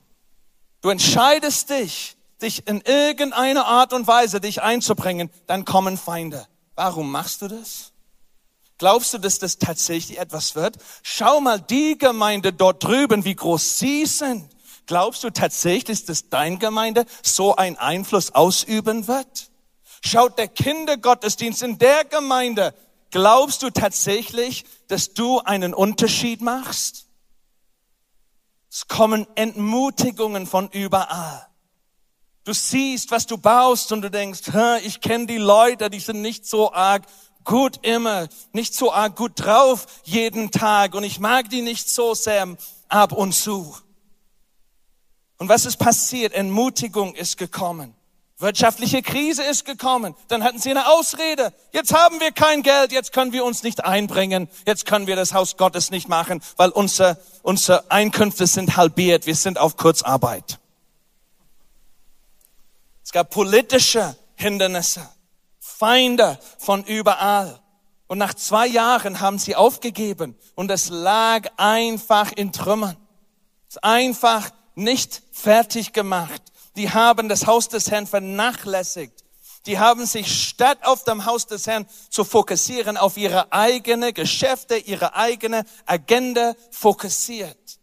[0.82, 6.48] Du entscheidest dich, dich in irgendeiner Art und Weise dich einzubringen, dann kommen Feinde.
[6.76, 7.93] Warum machst du das?
[8.78, 10.78] Glaubst du, dass das tatsächlich etwas wird?
[11.04, 14.50] Schau mal die Gemeinde dort drüben, wie groß sie sind.
[14.86, 19.50] Glaubst du tatsächlich, dass dein Gemeinde so einen Einfluss ausüben wird?
[20.06, 22.74] Schaut der Kindergottesdienst in der Gemeinde.
[23.12, 27.08] Glaubst du tatsächlich, dass du einen Unterschied machst?
[28.70, 31.48] Es kommen Entmutigungen von überall.
[32.44, 34.42] Du siehst, was du baust und du denkst,
[34.84, 37.04] ich kenne die Leute, die sind nicht so arg
[37.46, 42.14] gut immer, nicht so arg gut drauf jeden Tag und ich mag die nicht so
[42.14, 42.48] sehr
[42.90, 43.76] ab und zu.
[45.38, 46.34] Und was ist passiert?
[46.34, 47.96] Entmutigung ist gekommen.
[48.40, 50.16] Wirtschaftliche Krise ist gekommen.
[50.28, 51.54] Dann hatten sie eine Ausrede.
[51.72, 55.34] Jetzt haben wir kein Geld, jetzt können wir uns nicht einbringen, jetzt können wir das
[55.34, 60.60] Haus Gottes nicht machen, weil unsere, unsere Einkünfte sind halbiert, wir sind auf Kurzarbeit.
[63.14, 65.08] Gab politische Hindernisse,
[65.60, 67.62] Feinde von überall.
[68.08, 72.98] Und nach zwei Jahren haben sie aufgegeben und es lag einfach in Trümmern.
[73.70, 76.42] Es ist einfach nicht fertig gemacht.
[76.76, 79.24] Die haben das Haus des Herrn vernachlässigt.
[79.68, 84.76] Die haben sich statt auf dem Haus des Herrn zu fokussieren, auf ihre eigene Geschäfte,
[84.76, 87.80] ihre eigene Agenda fokussiert.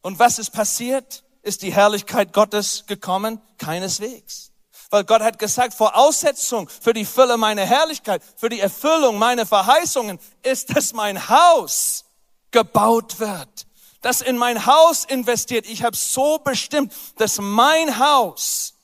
[0.00, 1.24] Und was ist passiert?
[1.42, 3.38] Ist die Herrlichkeit Gottes gekommen?
[3.58, 4.51] Keineswegs.
[4.92, 10.20] Weil Gott hat gesagt, Voraussetzung für die Fülle meiner Herrlichkeit, für die Erfüllung meiner Verheißungen
[10.42, 12.04] ist, dass mein Haus
[12.52, 13.66] gebaut wird
[14.02, 15.64] das in mein Haus investiert.
[15.66, 18.74] Ich habe so bestimmt, dass mein Haus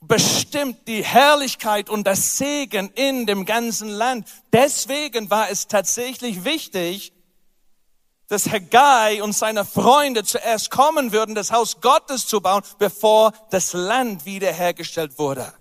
[0.00, 4.26] bestimmt die Herrlichkeit und das Segen in dem ganzen Land.
[4.52, 7.12] Deswegen war es tatsächlich wichtig,
[8.32, 13.74] dass Haggai und seine Freunde zuerst kommen würden, das Haus Gottes zu bauen, bevor das
[13.74, 15.52] Land wiederhergestellt wurde.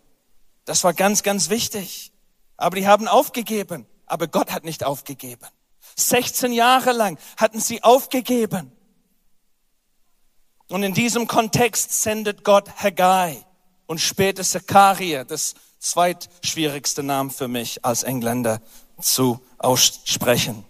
[0.64, 2.14] Das war ganz, ganz wichtig.
[2.56, 3.88] Aber die haben aufgegeben.
[4.06, 5.46] Aber Gott hat nicht aufgegeben.
[5.98, 8.72] 16 Jahre lang hatten sie aufgegeben.
[10.70, 13.46] Und in diesem Kontext sendet Gott Haggai
[13.86, 18.62] und später Zechariah, das zweitschwierigste Name für mich als Engländer
[19.02, 20.64] zu aussprechen.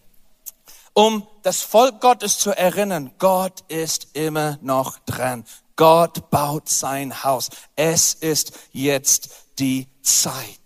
[0.93, 5.45] Um das Volk Gottes zu erinnern, Gott ist immer noch dran.
[5.75, 7.49] Gott baut sein Haus.
[7.75, 10.61] Es ist jetzt die Zeit.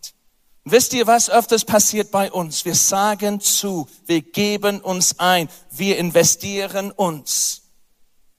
[0.66, 2.66] Wisst ihr, was öfters passiert bei uns?
[2.66, 7.65] Wir sagen zu, wir geben uns ein, wir investieren uns.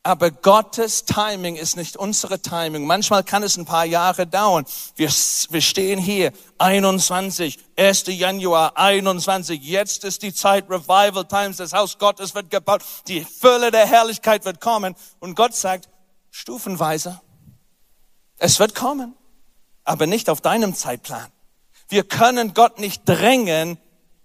[0.07, 2.87] Aber Gottes Timing ist nicht unsere Timing.
[2.87, 4.65] Manchmal kann es ein paar Jahre dauern.
[4.95, 8.05] Wir, wir stehen hier, 21, 1.
[8.07, 9.61] Januar 21.
[9.61, 11.57] Jetzt ist die Zeit Revival Times.
[11.57, 12.83] Das Haus Gottes wird gebaut.
[13.09, 14.95] Die Fülle der Herrlichkeit wird kommen.
[15.19, 15.89] Und Gott sagt,
[16.31, 17.21] stufenweise,
[18.39, 19.13] es wird kommen,
[19.83, 21.33] aber nicht auf deinem Zeitplan.
[21.89, 23.77] Wir können Gott nicht drängen,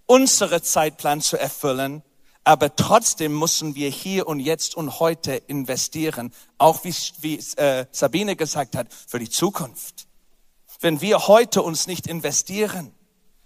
[0.05, 2.03] unsere Zeitplan zu erfüllen,
[2.43, 8.35] aber trotzdem müssen wir hier und jetzt und heute investieren, auch wie, wie äh, Sabine
[8.35, 10.07] gesagt hat, für die Zukunft.
[10.79, 12.91] Wenn wir heute uns nicht investieren,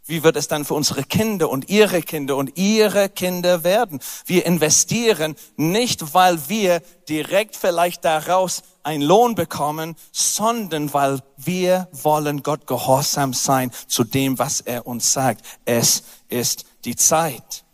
[0.08, 4.00] wie wird es dann für unsere Kinder und ihre Kinder und ihre Kinder werden?
[4.26, 12.44] Wir investieren nicht, weil wir direkt vielleicht daraus einen Lohn bekommen, sondern weil wir wollen
[12.44, 15.44] Gott gehorsam sein zu dem, was er uns sagt.
[15.66, 17.65] Es ist die Zeit.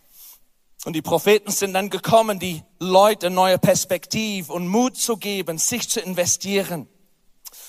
[0.84, 5.90] Und die Propheten sind dann gekommen, die Leute neue Perspektive und Mut zu geben, sich
[5.90, 6.88] zu investieren.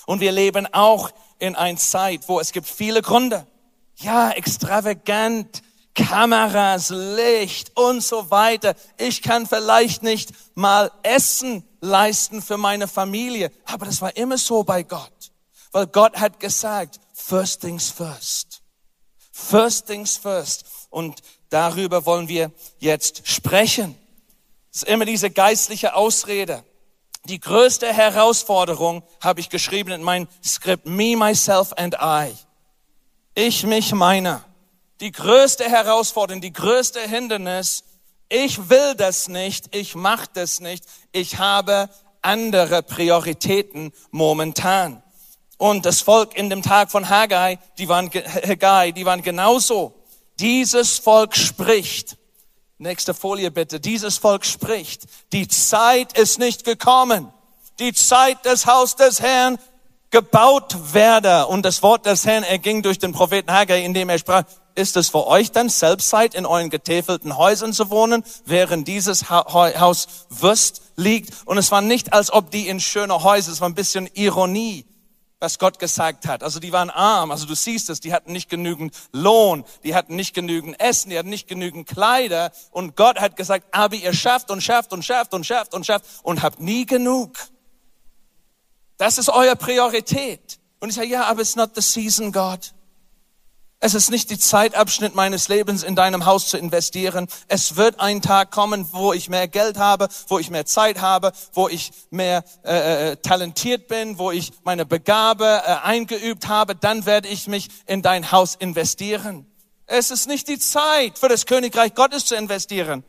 [0.05, 3.45] Und wir leben auch in einer Zeit, wo es gibt viele Gründe,
[3.97, 5.61] ja, extravagant,
[5.93, 8.73] Kameras, Licht und so weiter.
[8.97, 14.63] Ich kann vielleicht nicht mal Essen leisten für meine Familie, aber das war immer so
[14.63, 15.31] bei Gott.
[15.71, 18.61] Weil Gott hat gesagt, first things first.
[19.31, 20.65] First things first.
[20.89, 21.21] Und
[21.53, 23.95] darüber wollen wir jetzt sprechen.
[24.71, 26.63] Es ist immer diese geistliche Ausrede.
[27.25, 32.33] Die größte Herausforderung habe ich geschrieben in meinem Skript, me, myself and I.
[33.35, 34.43] Ich, mich, meiner.
[34.99, 37.83] die größte Herausforderung, die größte Hindernis.
[38.29, 41.89] Ich will das nicht, ich mache das nicht, ich habe
[42.21, 45.03] andere Prioritäten momentan.
[45.57, 49.93] Und das Volk in dem Tag von Haggai, die waren, Haggai, die waren genauso.
[50.39, 52.17] Dieses Volk spricht.
[52.77, 53.79] Nächste Folie bitte.
[53.79, 55.03] Dieses Volk spricht.
[55.31, 57.31] Die Zeit ist nicht gekommen.
[57.79, 59.57] Die Zeit des Haus des Herrn
[60.09, 61.47] gebaut werde.
[61.47, 64.43] Und das Wort des Herrn erging durch den Propheten Haggai, indem er sprach,
[64.75, 69.29] ist es für euch dann selbst Zeit, in euren getäfelten Häusern zu wohnen, während dieses
[69.29, 71.33] Haus Wüst liegt?
[71.45, 74.85] Und es war nicht, als ob die in schöne Häuser, es war ein bisschen Ironie,
[75.43, 76.41] was Gott gesagt hat.
[76.41, 80.15] Also die waren arm, also du siehst es, die hatten nicht genügend Lohn, die hatten
[80.15, 82.51] nicht genügend Essen, die hatten nicht genügend Kleider.
[82.71, 86.05] Und Gott hat gesagt, aber ihr schafft und schafft und schafft und schafft und schafft
[86.23, 87.37] und habt nie genug.
[88.97, 90.59] Das ist eure Priorität.
[90.79, 92.73] Und ich sage, ja, aber it's not the season, God.
[93.85, 97.27] Es ist nicht die Zeitabschnitt meines Lebens, in deinem Haus zu investieren.
[97.49, 101.33] Es wird ein Tag kommen, wo ich mehr Geld habe, wo ich mehr Zeit habe,
[101.51, 106.75] wo ich mehr äh, äh, talentiert bin, wo ich meine Begabe äh, eingeübt habe.
[106.77, 109.45] Dann werde ich mich in dein Haus investieren.
[109.85, 113.03] Es ist nicht die Zeit, für das Königreich Gottes zu investieren.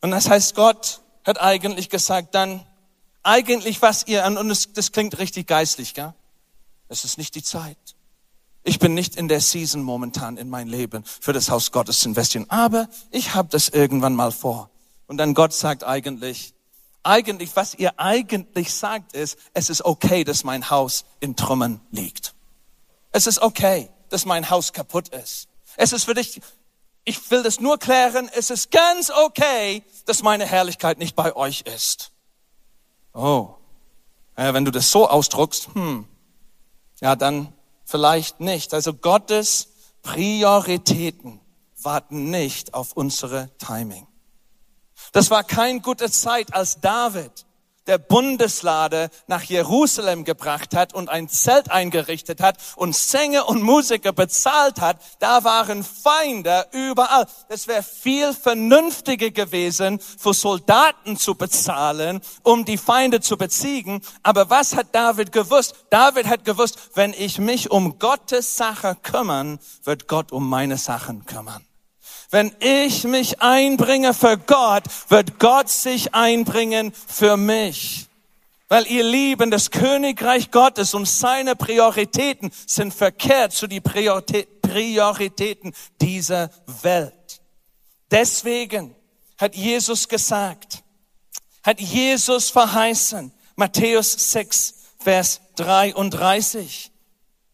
[0.00, 2.64] Und das heißt, Gott hat eigentlich gesagt, dann
[3.22, 6.14] eigentlich was ihr an, und das, das klingt richtig geistlich, gell?
[6.88, 7.97] Es ist nicht die Zeit.
[8.62, 12.08] Ich bin nicht in der Season momentan in mein Leben für das Haus Gottes zu
[12.08, 14.70] investieren, aber ich habe das irgendwann mal vor.
[15.06, 16.54] Und dann Gott sagt eigentlich,
[17.02, 22.34] eigentlich, was ihr eigentlich sagt, ist, es ist okay, dass mein Haus in Trümmern liegt.
[23.10, 25.48] Es ist okay, dass mein Haus kaputt ist.
[25.76, 26.40] Es ist für dich,
[27.04, 31.62] ich will das nur klären, es ist ganz okay, dass meine Herrlichkeit nicht bei euch
[31.62, 32.12] ist.
[33.14, 33.54] Oh,
[34.36, 36.06] ja, wenn du das so ausdruckst, hm,
[37.00, 37.52] ja, dann
[37.88, 38.74] vielleicht nicht.
[38.74, 39.68] Also Gottes
[40.02, 41.40] Prioritäten
[41.82, 44.06] warten nicht auf unsere Timing.
[45.12, 47.46] Das war kein gute Zeit, als David
[47.88, 54.12] der Bundeslade nach Jerusalem gebracht hat und ein Zelt eingerichtet hat und Sänger und Musiker
[54.12, 57.26] bezahlt hat, da waren Feinde überall.
[57.48, 64.02] Es wäre viel vernünftiger gewesen, für Soldaten zu bezahlen, um die Feinde zu beziehen.
[64.22, 65.74] Aber was hat David gewusst?
[65.90, 71.24] David hat gewusst, wenn ich mich um Gottes Sache kümmern, wird Gott um meine Sachen
[71.24, 71.67] kümmern.
[72.30, 78.06] Wenn ich mich einbringe für Gott, wird Gott sich einbringen für mich.
[78.68, 86.50] Weil ihr Lieben, das Königreich Gottes und seine Prioritäten sind verkehrt zu die Prioritäten dieser
[86.82, 87.40] Welt.
[88.10, 88.94] Deswegen
[89.38, 90.82] hat Jesus gesagt,
[91.62, 96.90] hat Jesus verheißen, Matthäus 6, Vers 33,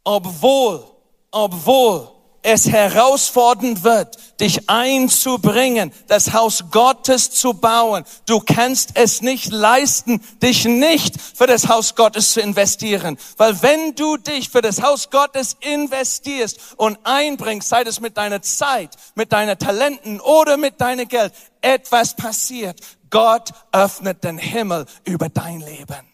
[0.03, 0.85] obwohl,
[1.31, 2.14] obwohl
[2.45, 8.05] es herausfordernd wird, dich einzubringen, das Haus Gottes zu bauen.
[8.27, 13.17] Du kannst es nicht leisten, dich nicht für das Haus Gottes zu investieren.
[13.39, 18.43] Weil wenn du dich für das Haus Gottes investierst und einbringst, sei es mit deiner
[18.43, 22.79] Zeit, mit deinen Talenten oder mit deinem Geld, etwas passiert.
[23.09, 26.14] Gott öffnet den Himmel über dein Leben.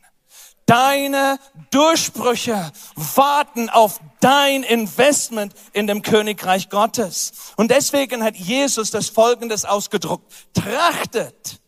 [0.70, 1.40] Deine
[1.72, 7.32] Durchbrüche warten auf dein Investment in dem Königreich Gottes.
[7.56, 10.32] Und deswegen hat Jesus das Folgendes ausgedruckt.
[10.54, 11.60] Trachtet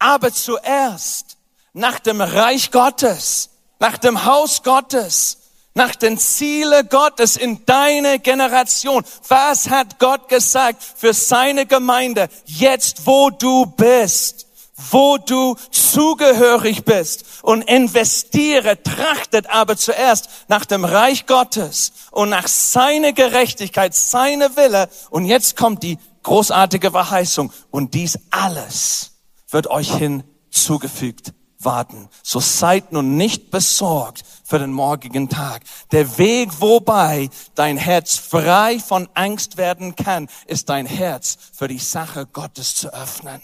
[0.00, 1.36] aber zuerst
[1.74, 5.38] nach dem Reich Gottes, nach dem Haus Gottes,
[5.74, 9.04] nach den Ziele Gottes in deine Generation.
[9.28, 14.49] Was hat Gott gesagt für seine Gemeinde jetzt, wo du bist?
[14.90, 22.48] Wo du zugehörig bist und investiere, trachtet aber zuerst nach dem Reich Gottes und nach
[22.48, 24.88] seiner Gerechtigkeit, seine Wille.
[25.10, 29.12] Und jetzt kommt die großartige Verheißung und dies alles
[29.50, 31.32] wird euch hinzugefügt
[31.64, 32.08] warten.
[32.22, 35.62] So seid nun nicht besorgt für den morgigen Tag.
[35.92, 41.78] Der Weg, wobei dein Herz frei von Angst werden kann, ist dein Herz für die
[41.78, 43.42] Sache Gottes zu öffnen.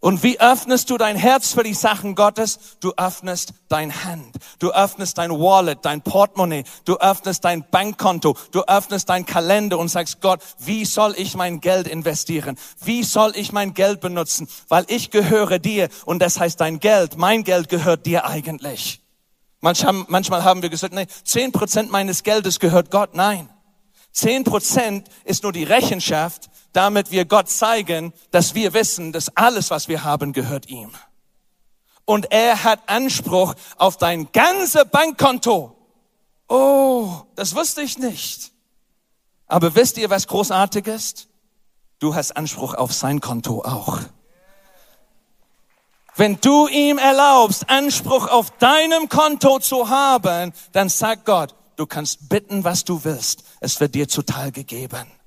[0.00, 2.60] Und wie öffnest du dein Herz für die Sachen Gottes?
[2.78, 8.62] Du öffnest dein Hand, du öffnest dein Wallet, dein Portemonnaie, du öffnest dein Bankkonto, du
[8.62, 12.56] öffnest dein Kalender und sagst Gott, wie soll ich mein Geld investieren?
[12.80, 14.48] Wie soll ich mein Geld benutzen?
[14.68, 19.00] Weil ich gehöre dir und das heißt dein Geld, mein Geld gehört dir eigentlich.
[19.60, 23.14] Manchmal haben wir gesagt, nee, zehn Prozent meines Geldes gehört Gott.
[23.14, 23.48] Nein.
[24.12, 29.72] Zehn Prozent ist nur die Rechenschaft, damit wir Gott zeigen, dass wir wissen, dass alles,
[29.72, 30.92] was wir haben, gehört ihm.
[32.04, 35.76] Und er hat Anspruch auf dein ganze Bankkonto.
[36.48, 38.52] Oh, das wusste ich nicht.
[39.48, 41.26] Aber wisst ihr, was großartig ist?
[41.98, 43.98] Du hast Anspruch auf sein Konto auch.
[46.14, 52.28] Wenn du ihm erlaubst, Anspruch auf deinem Konto zu haben, dann sagt Gott, du kannst
[52.28, 53.42] bitten, was du willst.
[53.58, 55.17] Es wird dir zuteil gegeben.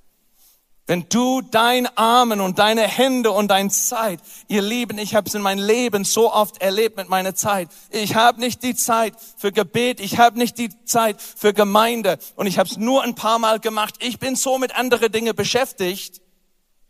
[0.91, 4.19] Wenn du dein Armen und deine Hände und dein Zeit,
[4.49, 7.69] ihr Lieben, ich habe es in meinem Leben so oft erlebt mit meiner Zeit.
[7.91, 12.45] Ich habe nicht die Zeit für Gebet, ich habe nicht die Zeit für Gemeinde und
[12.45, 13.95] ich habe es nur ein paar Mal gemacht.
[14.01, 16.19] Ich bin so mit anderen Dingen beschäftigt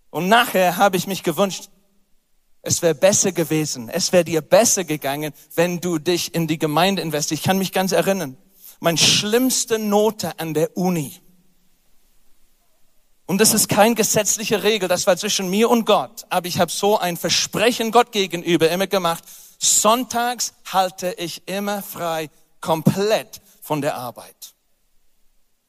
[0.09, 1.69] und nachher habe ich mich gewünscht,
[2.63, 7.03] es wäre besser gewesen, es wäre dir besser gegangen, wenn du dich in die Gemeinde
[7.03, 7.39] investierst.
[7.39, 8.35] Ich kann mich ganz erinnern,
[8.79, 11.20] meine schlimmste Note an der Uni
[13.31, 16.25] und das ist kein gesetzliche Regel, das war zwischen mir und Gott.
[16.29, 19.23] Aber ich habe so ein Versprechen Gott gegenüber immer gemacht.
[19.57, 22.29] Sonntags halte ich immer frei,
[22.59, 24.35] komplett von der Arbeit.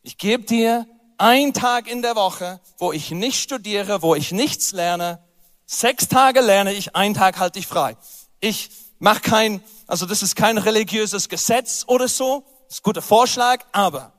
[0.02, 0.88] Ich gebe dir
[1.18, 5.22] einen Tag in der Woche, wo ich nicht studiere, wo ich nichts lerne.
[5.64, 7.96] Sechs Tage lerne ich, einen Tag halte ich frei.
[8.40, 12.44] Ich mache kein, also das ist kein religiöses Gesetz oder so.
[12.66, 14.12] Das ist ein guter Vorschlag, aber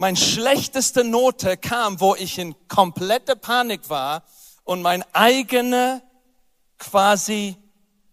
[0.00, 4.22] mein schlechteste Note kam, wo ich in komplette Panik war
[4.64, 6.00] und mein eigene
[6.78, 7.54] quasi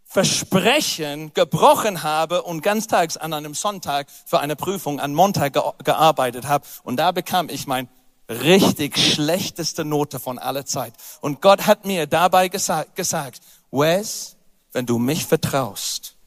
[0.03, 6.45] Versprechen gebrochen habe und ganztags an einem Sonntag für eine Prüfung an Montag ge gearbeitet
[6.45, 6.67] habe.
[6.83, 7.87] Und da bekam ich mein
[8.27, 10.93] richtig schlechteste Note von aller Zeit.
[11.21, 13.39] Und Gott hat mir dabei gesa gesagt,
[13.71, 14.35] Wes,
[14.73, 16.17] wenn du mich vertraust,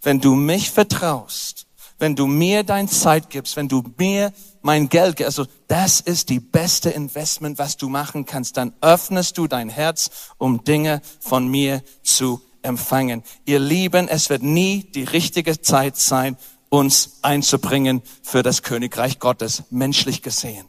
[0.00, 1.66] wenn du mich vertraust,
[1.98, 4.32] wenn du mir dein Zeit gibst, wenn du mir
[4.64, 8.56] mein Geld, also das ist die beste Investment, was du machen kannst.
[8.56, 13.22] Dann öffnest du dein Herz, um Dinge von mir zu empfangen.
[13.44, 16.38] Ihr Lieben, es wird nie die richtige Zeit sein,
[16.70, 20.66] uns einzubringen für das Königreich Gottes, menschlich gesehen.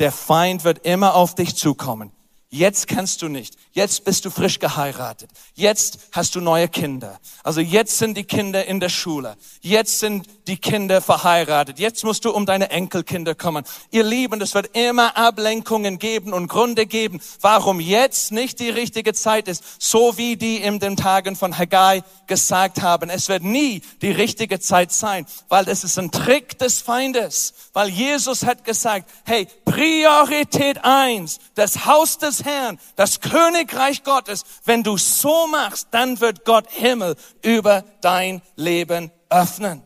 [0.00, 2.10] Der Feind wird immer auf dich zukommen.
[2.48, 3.56] Jetzt kannst du nicht.
[3.76, 5.28] Jetzt bist du frisch geheiratet.
[5.54, 7.20] Jetzt hast du neue Kinder.
[7.42, 9.36] Also jetzt sind die Kinder in der Schule.
[9.60, 11.78] Jetzt sind die Kinder verheiratet.
[11.78, 13.66] Jetzt musst du um deine Enkelkinder kommen.
[13.90, 19.12] Ihr Lieben, es wird immer Ablenkungen geben und Gründe geben, warum jetzt nicht die richtige
[19.12, 19.62] Zeit ist.
[19.78, 23.10] So wie die in den Tagen von Haggai gesagt haben.
[23.10, 27.52] Es wird nie die richtige Zeit sein, weil es ist ein Trick des Feindes.
[27.74, 33.20] Weil Jesus hat gesagt, hey, Priorität eins, das Haus des Herrn, das
[33.66, 34.44] Königreich Gottes.
[34.64, 39.82] Wenn du so machst, dann wird Gott Himmel über dein Leben öffnen.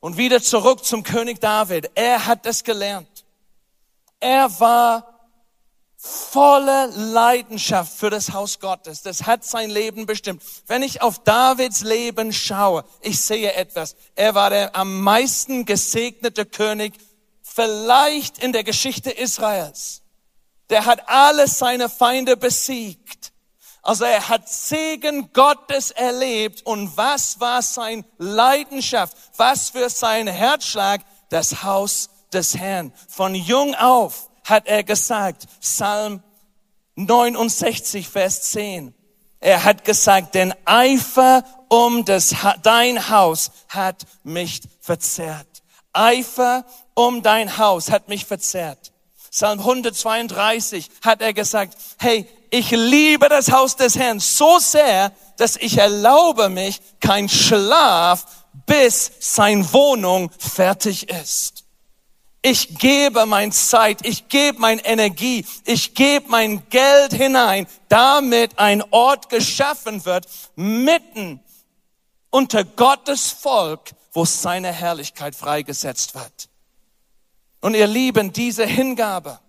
[0.00, 1.90] Und wieder zurück zum König David.
[1.94, 3.24] Er hat das gelernt.
[4.20, 5.12] Er war
[5.96, 9.02] voller Leidenschaft für das Haus Gottes.
[9.02, 10.42] Das hat sein Leben bestimmt.
[10.66, 13.96] Wenn ich auf Davids Leben schaue, ich sehe etwas.
[14.14, 16.94] Er war der am meisten gesegnete König
[17.42, 20.02] vielleicht in der Geschichte Israels.
[20.70, 23.32] Der hat alle seine Feinde besiegt.
[23.82, 26.62] Also er hat Segen Gottes erlebt.
[26.66, 29.16] Und was war sein Leidenschaft?
[29.36, 31.02] Was für sein Herzschlag?
[31.28, 32.92] Das Haus des Herrn.
[33.08, 36.22] Von jung auf hat er gesagt, Psalm
[36.96, 38.94] 69, Vers 10.
[39.40, 45.62] Er hat gesagt, denn Eifer um das, dein Haus hat mich verzerrt.
[45.92, 46.64] Eifer
[46.94, 48.92] um dein Haus hat mich verzerrt.
[49.36, 55.56] Psalm 132 hat er gesagt, hey, ich liebe das Haus des Herrn so sehr, dass
[55.56, 58.24] ich erlaube mich kein Schlaf,
[58.64, 61.64] bis sein Wohnung fertig ist.
[62.40, 68.82] Ich gebe mein Zeit, ich gebe mein Energie, ich gebe mein Geld hinein, damit ein
[68.90, 70.24] Ort geschaffen wird,
[70.54, 71.40] mitten
[72.30, 76.48] unter Gottes Volk, wo seine Herrlichkeit freigesetzt wird.
[77.66, 79.40] Und ihr Lieben, diese Hingabe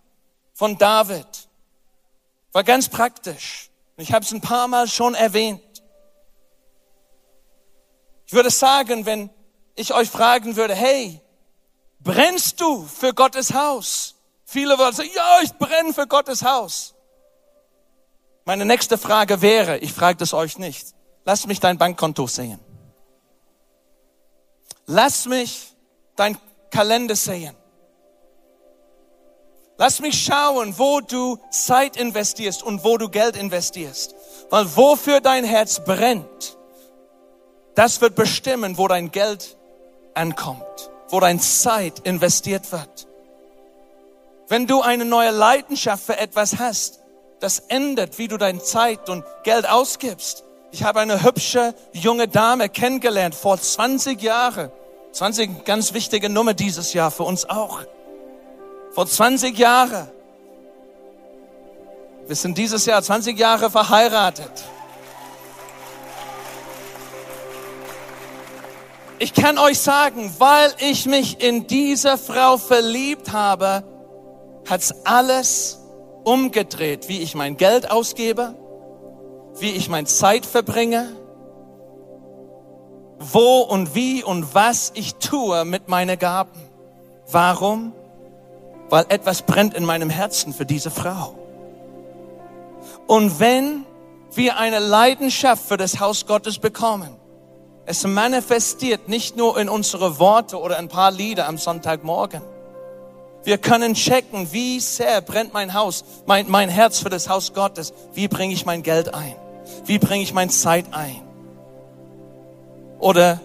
[0.55, 1.27] von David
[2.51, 3.69] war ganz praktisch.
[3.95, 5.83] Ich habe es ein paar Mal schon erwähnt.
[8.25, 9.29] Ich würde sagen, wenn
[9.75, 11.21] ich euch fragen würde, hey,
[11.99, 14.15] brennst du für Gottes Haus?
[14.45, 16.95] Viele würden sagen, ja, ich brenne für Gottes Haus.
[18.45, 20.87] Meine nächste Frage wäre, ich frage das euch nicht,
[21.23, 22.59] lass mich dein Bankkonto sehen.
[24.87, 25.71] Lass mich
[26.15, 26.35] dein
[26.71, 27.55] Kalender sehen.
[29.79, 34.15] Lass mich schauen, wo du Zeit investierst und wo du Geld investierst.
[34.49, 36.57] Weil wofür dein Herz brennt,
[37.75, 39.55] das wird bestimmen, wo dein Geld
[40.15, 43.07] ankommt, wo dein Zeit investiert wird.
[44.47, 47.01] Wenn du eine neue Leidenschaft für etwas hast,
[47.39, 50.43] das ändert, wie du deine Zeit und Geld ausgibst.
[50.71, 54.71] Ich habe eine hübsche junge Dame kennengelernt vor 20 Jahren.
[55.11, 57.83] 20, ganz wichtige Nummer dieses Jahr für uns auch
[58.97, 60.07] vor 20 Jahren.
[62.25, 64.51] Wir sind dieses Jahr 20 Jahre verheiratet.
[69.19, 73.83] Ich kann euch sagen, weil ich mich in diese Frau verliebt habe,
[74.67, 75.77] hat's alles
[76.23, 78.55] umgedreht, wie ich mein Geld ausgebe,
[79.59, 81.15] wie ich meine Zeit verbringe,
[83.19, 86.59] wo und wie und was ich tue mit meinen Gaben.
[87.27, 87.93] Warum?
[88.89, 91.35] Weil etwas brennt in meinem Herzen für diese Frau.
[93.05, 93.85] Und wenn
[94.33, 97.15] wir eine Leidenschaft für das Haus Gottes bekommen,
[97.85, 102.41] es manifestiert nicht nur in unsere Worte oder ein paar Lieder am Sonntagmorgen.
[103.45, 107.93] Wir können checken, wie sehr brennt mein Haus, mein, mein Herz für das Haus Gottes.
[108.13, 109.35] Wie bringe ich mein Geld ein?
[109.85, 111.21] Wie bringe ich meine Zeit ein?
[112.99, 113.39] Oder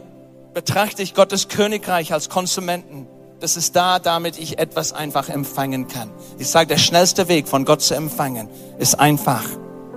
[0.55, 3.07] betrachte ich Gottes Königreich als Konsumenten?
[3.43, 6.13] Das ist da, damit ich etwas einfach empfangen kann.
[6.39, 9.43] Ich sage, der schnellste Weg von Gott zu empfangen ist einfach,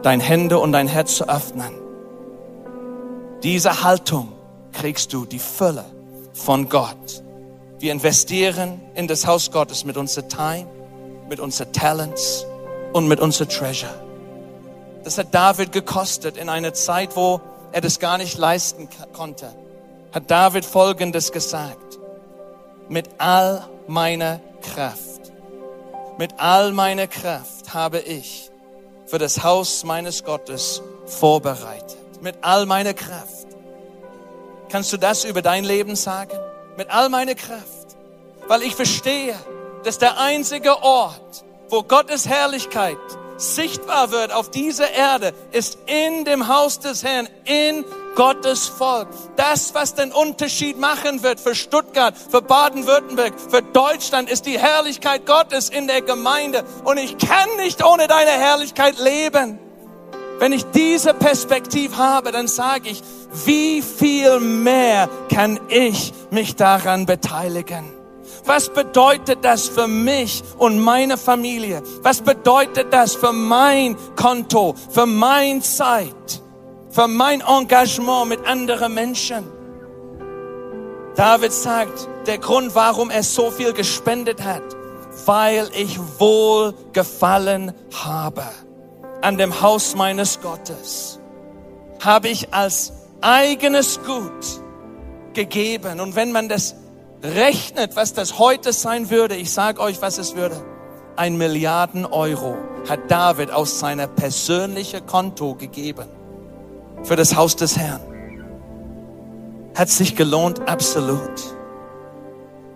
[0.01, 1.71] dein Hände und dein Herz zu öffnen.
[3.43, 4.31] Diese Haltung
[4.71, 5.85] kriegst du die Fülle
[6.33, 7.23] von Gott.
[7.77, 10.65] Wir investieren in das Haus Gottes mit unserer Time,
[11.29, 12.47] mit unseren Talents
[12.93, 13.93] und mit unserer Treasure.
[15.03, 17.39] Das hat David gekostet in einer Zeit, wo
[17.71, 19.53] er das gar nicht leisten konnte.
[20.11, 21.84] Hat David Folgendes gesagt.
[22.87, 25.31] Mit all meiner Kraft,
[26.17, 28.51] mit all meiner Kraft habe ich
[29.05, 31.97] für das Haus meines Gottes vorbereitet.
[32.21, 33.47] Mit all meiner Kraft.
[34.69, 36.37] Kannst du das über dein Leben sagen?
[36.77, 37.97] Mit all meiner Kraft.
[38.47, 39.35] Weil ich verstehe,
[39.83, 42.97] dass der einzige Ort, wo Gottes Herrlichkeit
[43.37, 47.83] sichtbar wird auf dieser Erde, ist in dem Haus des Herrn, in
[48.15, 49.07] Gottes Volk.
[49.35, 55.25] Das, was den Unterschied machen wird für Stuttgart, für Baden-Württemberg, für Deutschland, ist die Herrlichkeit
[55.25, 56.63] Gottes in der Gemeinde.
[56.83, 59.59] Und ich kann nicht ohne deine Herrlichkeit leben.
[60.39, 63.01] Wenn ich diese Perspektive habe, dann sage ich,
[63.45, 67.85] wie viel mehr kann ich mich daran beteiligen?
[68.45, 71.81] Was bedeutet das für mich und meine Familie?
[72.01, 76.41] Was bedeutet das für mein Konto, für mein Zeit,
[76.95, 79.43] für mein Engagement mit anderen Menschen?
[81.17, 84.63] David sagt, der Grund, warum er so viel gespendet hat,
[85.25, 88.45] weil ich wohl gefallen habe
[89.21, 91.19] an dem Haus meines Gottes,
[91.99, 94.61] habe ich als eigenes Gut
[95.33, 95.99] gegeben.
[95.99, 96.75] Und wenn man das
[97.21, 100.63] rechnet, was das heute sein würde, ich sage euch, was es würde.
[101.17, 106.07] Ein Milliarden Euro hat David aus seiner persönlichen Konto gegeben
[107.03, 108.01] für das Haus des Herrn.
[109.75, 110.67] Hat sich gelohnt?
[110.67, 111.55] Absolut.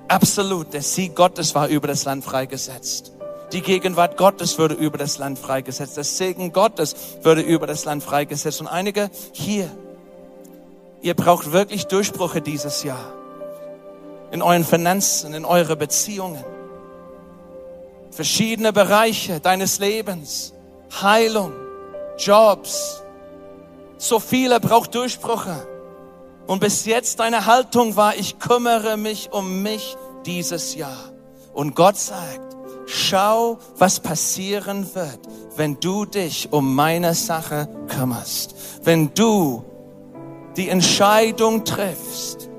[0.08, 0.74] Absolut.
[0.74, 3.14] Der Sieg Gottes war über das Land freigesetzt.
[3.54, 5.98] Die Gegenwart Gottes würde über das Land freigesetzt.
[5.98, 8.62] Das Segen Gottes würde über das Land freigesetzt.
[8.62, 9.70] Und einige hier,
[11.02, 13.14] ihr braucht wirklich Durchbrüche dieses Jahr
[14.32, 16.44] in euren Finanzen, in eure Beziehungen.
[18.12, 20.54] Verschiedene Bereiche deines Lebens.
[21.02, 21.54] Heilung,
[22.18, 23.02] Jobs.
[24.00, 25.68] So viele braucht Durchbrüche.
[26.48, 31.12] Und bis jetzt deine Haltung war, ich kümmere mich um mich dieses Jahr.
[31.54, 32.56] Und Gott sagt,
[32.88, 35.20] schau, was passieren wird,
[35.58, 38.56] wenn du dich um meine Sache kümmerst.
[38.84, 39.66] Wenn du
[40.56, 42.50] die Entscheidung triffst,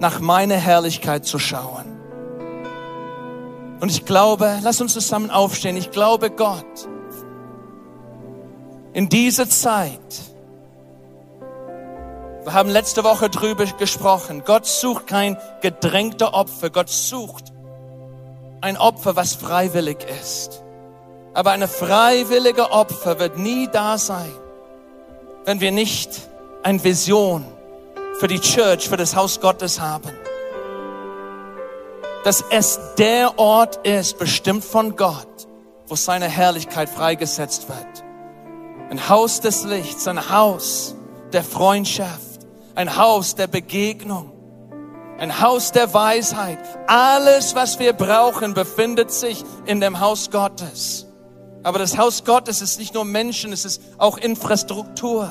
[0.00, 1.98] nach meiner Herrlichkeit zu schauen.
[3.80, 5.76] Und ich glaube, lass uns zusammen aufstehen.
[5.78, 6.88] Ich glaube, Gott,
[8.92, 10.29] in dieser Zeit,
[12.44, 17.52] wir haben letzte Woche drüber gesprochen, Gott sucht kein gedrängter Opfer, Gott sucht
[18.60, 20.62] ein Opfer, was freiwillig ist.
[21.32, 24.32] Aber eine freiwillige Opfer wird nie da sein,
[25.44, 26.10] wenn wir nicht
[26.62, 27.44] eine Vision
[28.18, 30.10] für die Church, für das Haus Gottes haben.
[32.24, 35.48] Dass es der Ort ist, bestimmt von Gott,
[35.86, 38.04] wo seine Herrlichkeit freigesetzt wird.
[38.90, 40.94] Ein Haus des Lichts, ein Haus
[41.32, 42.29] der Freundschaft,
[42.74, 44.32] ein Haus der Begegnung,
[45.18, 46.58] ein Haus der Weisheit.
[46.86, 51.06] Alles, was wir brauchen, befindet sich in dem Haus Gottes.
[51.62, 55.30] Aber das Haus Gottes ist nicht nur Menschen, es ist auch Infrastruktur.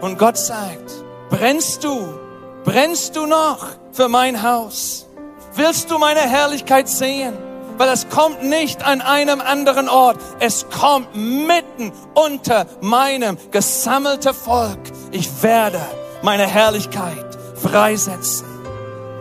[0.00, 0.90] Und Gott sagt,
[1.30, 2.18] Brennst du?
[2.64, 5.06] Brennst du noch für mein Haus?
[5.54, 7.34] Willst du meine Herrlichkeit sehen?
[7.78, 10.18] Weil es kommt nicht an einem anderen Ort.
[10.40, 14.80] Es kommt mitten unter meinem gesammelten Volk.
[15.12, 15.80] Ich werde
[16.22, 17.26] meine Herrlichkeit
[17.60, 18.46] freisetzen.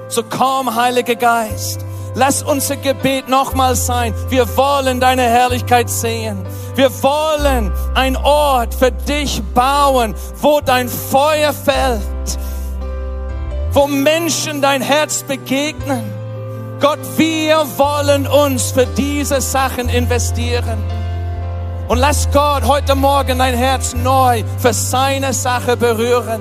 [0.08, 1.86] So komm, Heiliger Geist.
[2.16, 4.14] Lass unser Gebet nochmal sein.
[4.30, 6.46] Wir wollen deine Herrlichkeit sehen.
[6.76, 12.02] Wir wollen ein Ort für dich bauen, wo dein Feuer fällt,
[13.72, 16.04] wo Menschen dein Herz begegnen.
[16.80, 20.99] Gott, wir wollen uns für diese Sachen investieren.
[21.90, 26.40] Und lass Gott heute Morgen dein Herz neu für seine Sache berühren.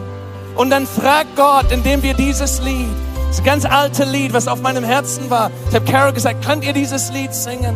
[0.54, 2.86] Und dann frag Gott, indem wir dieses Lied,
[3.28, 6.74] das ganz alte Lied, was auf meinem Herzen war, ich habe Carol gesagt, könnt ihr
[6.74, 7.74] dieses Lied singen?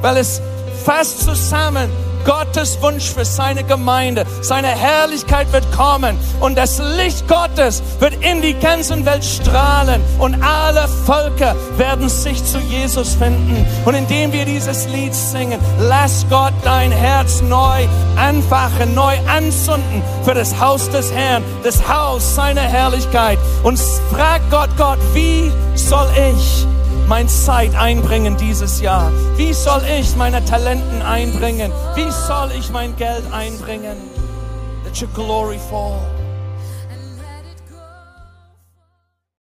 [0.00, 0.40] Weil es
[0.84, 1.90] fasst zusammen,
[2.24, 4.24] Gottes Wunsch für seine Gemeinde.
[4.40, 10.42] Seine Herrlichkeit wird kommen und das Licht Gottes wird in die ganze Welt strahlen und
[10.42, 13.66] alle Völker werden sich zu Jesus finden.
[13.84, 20.34] Und indem wir dieses Lied singen, lass Gott dein Herz neu anfachen, neu anzünden für
[20.34, 23.38] das Haus des Herrn, das Haus seiner Herrlichkeit.
[23.62, 23.78] Und
[24.10, 26.66] frag Gott, Gott, wie soll ich
[27.08, 29.10] mein Zeit einbringen dieses Jahr?
[29.36, 31.72] Wie soll ich meine Talenten einbringen?
[31.94, 33.96] Wie soll ich mein Geld einbringen?
[34.84, 36.11] Let your glory fall.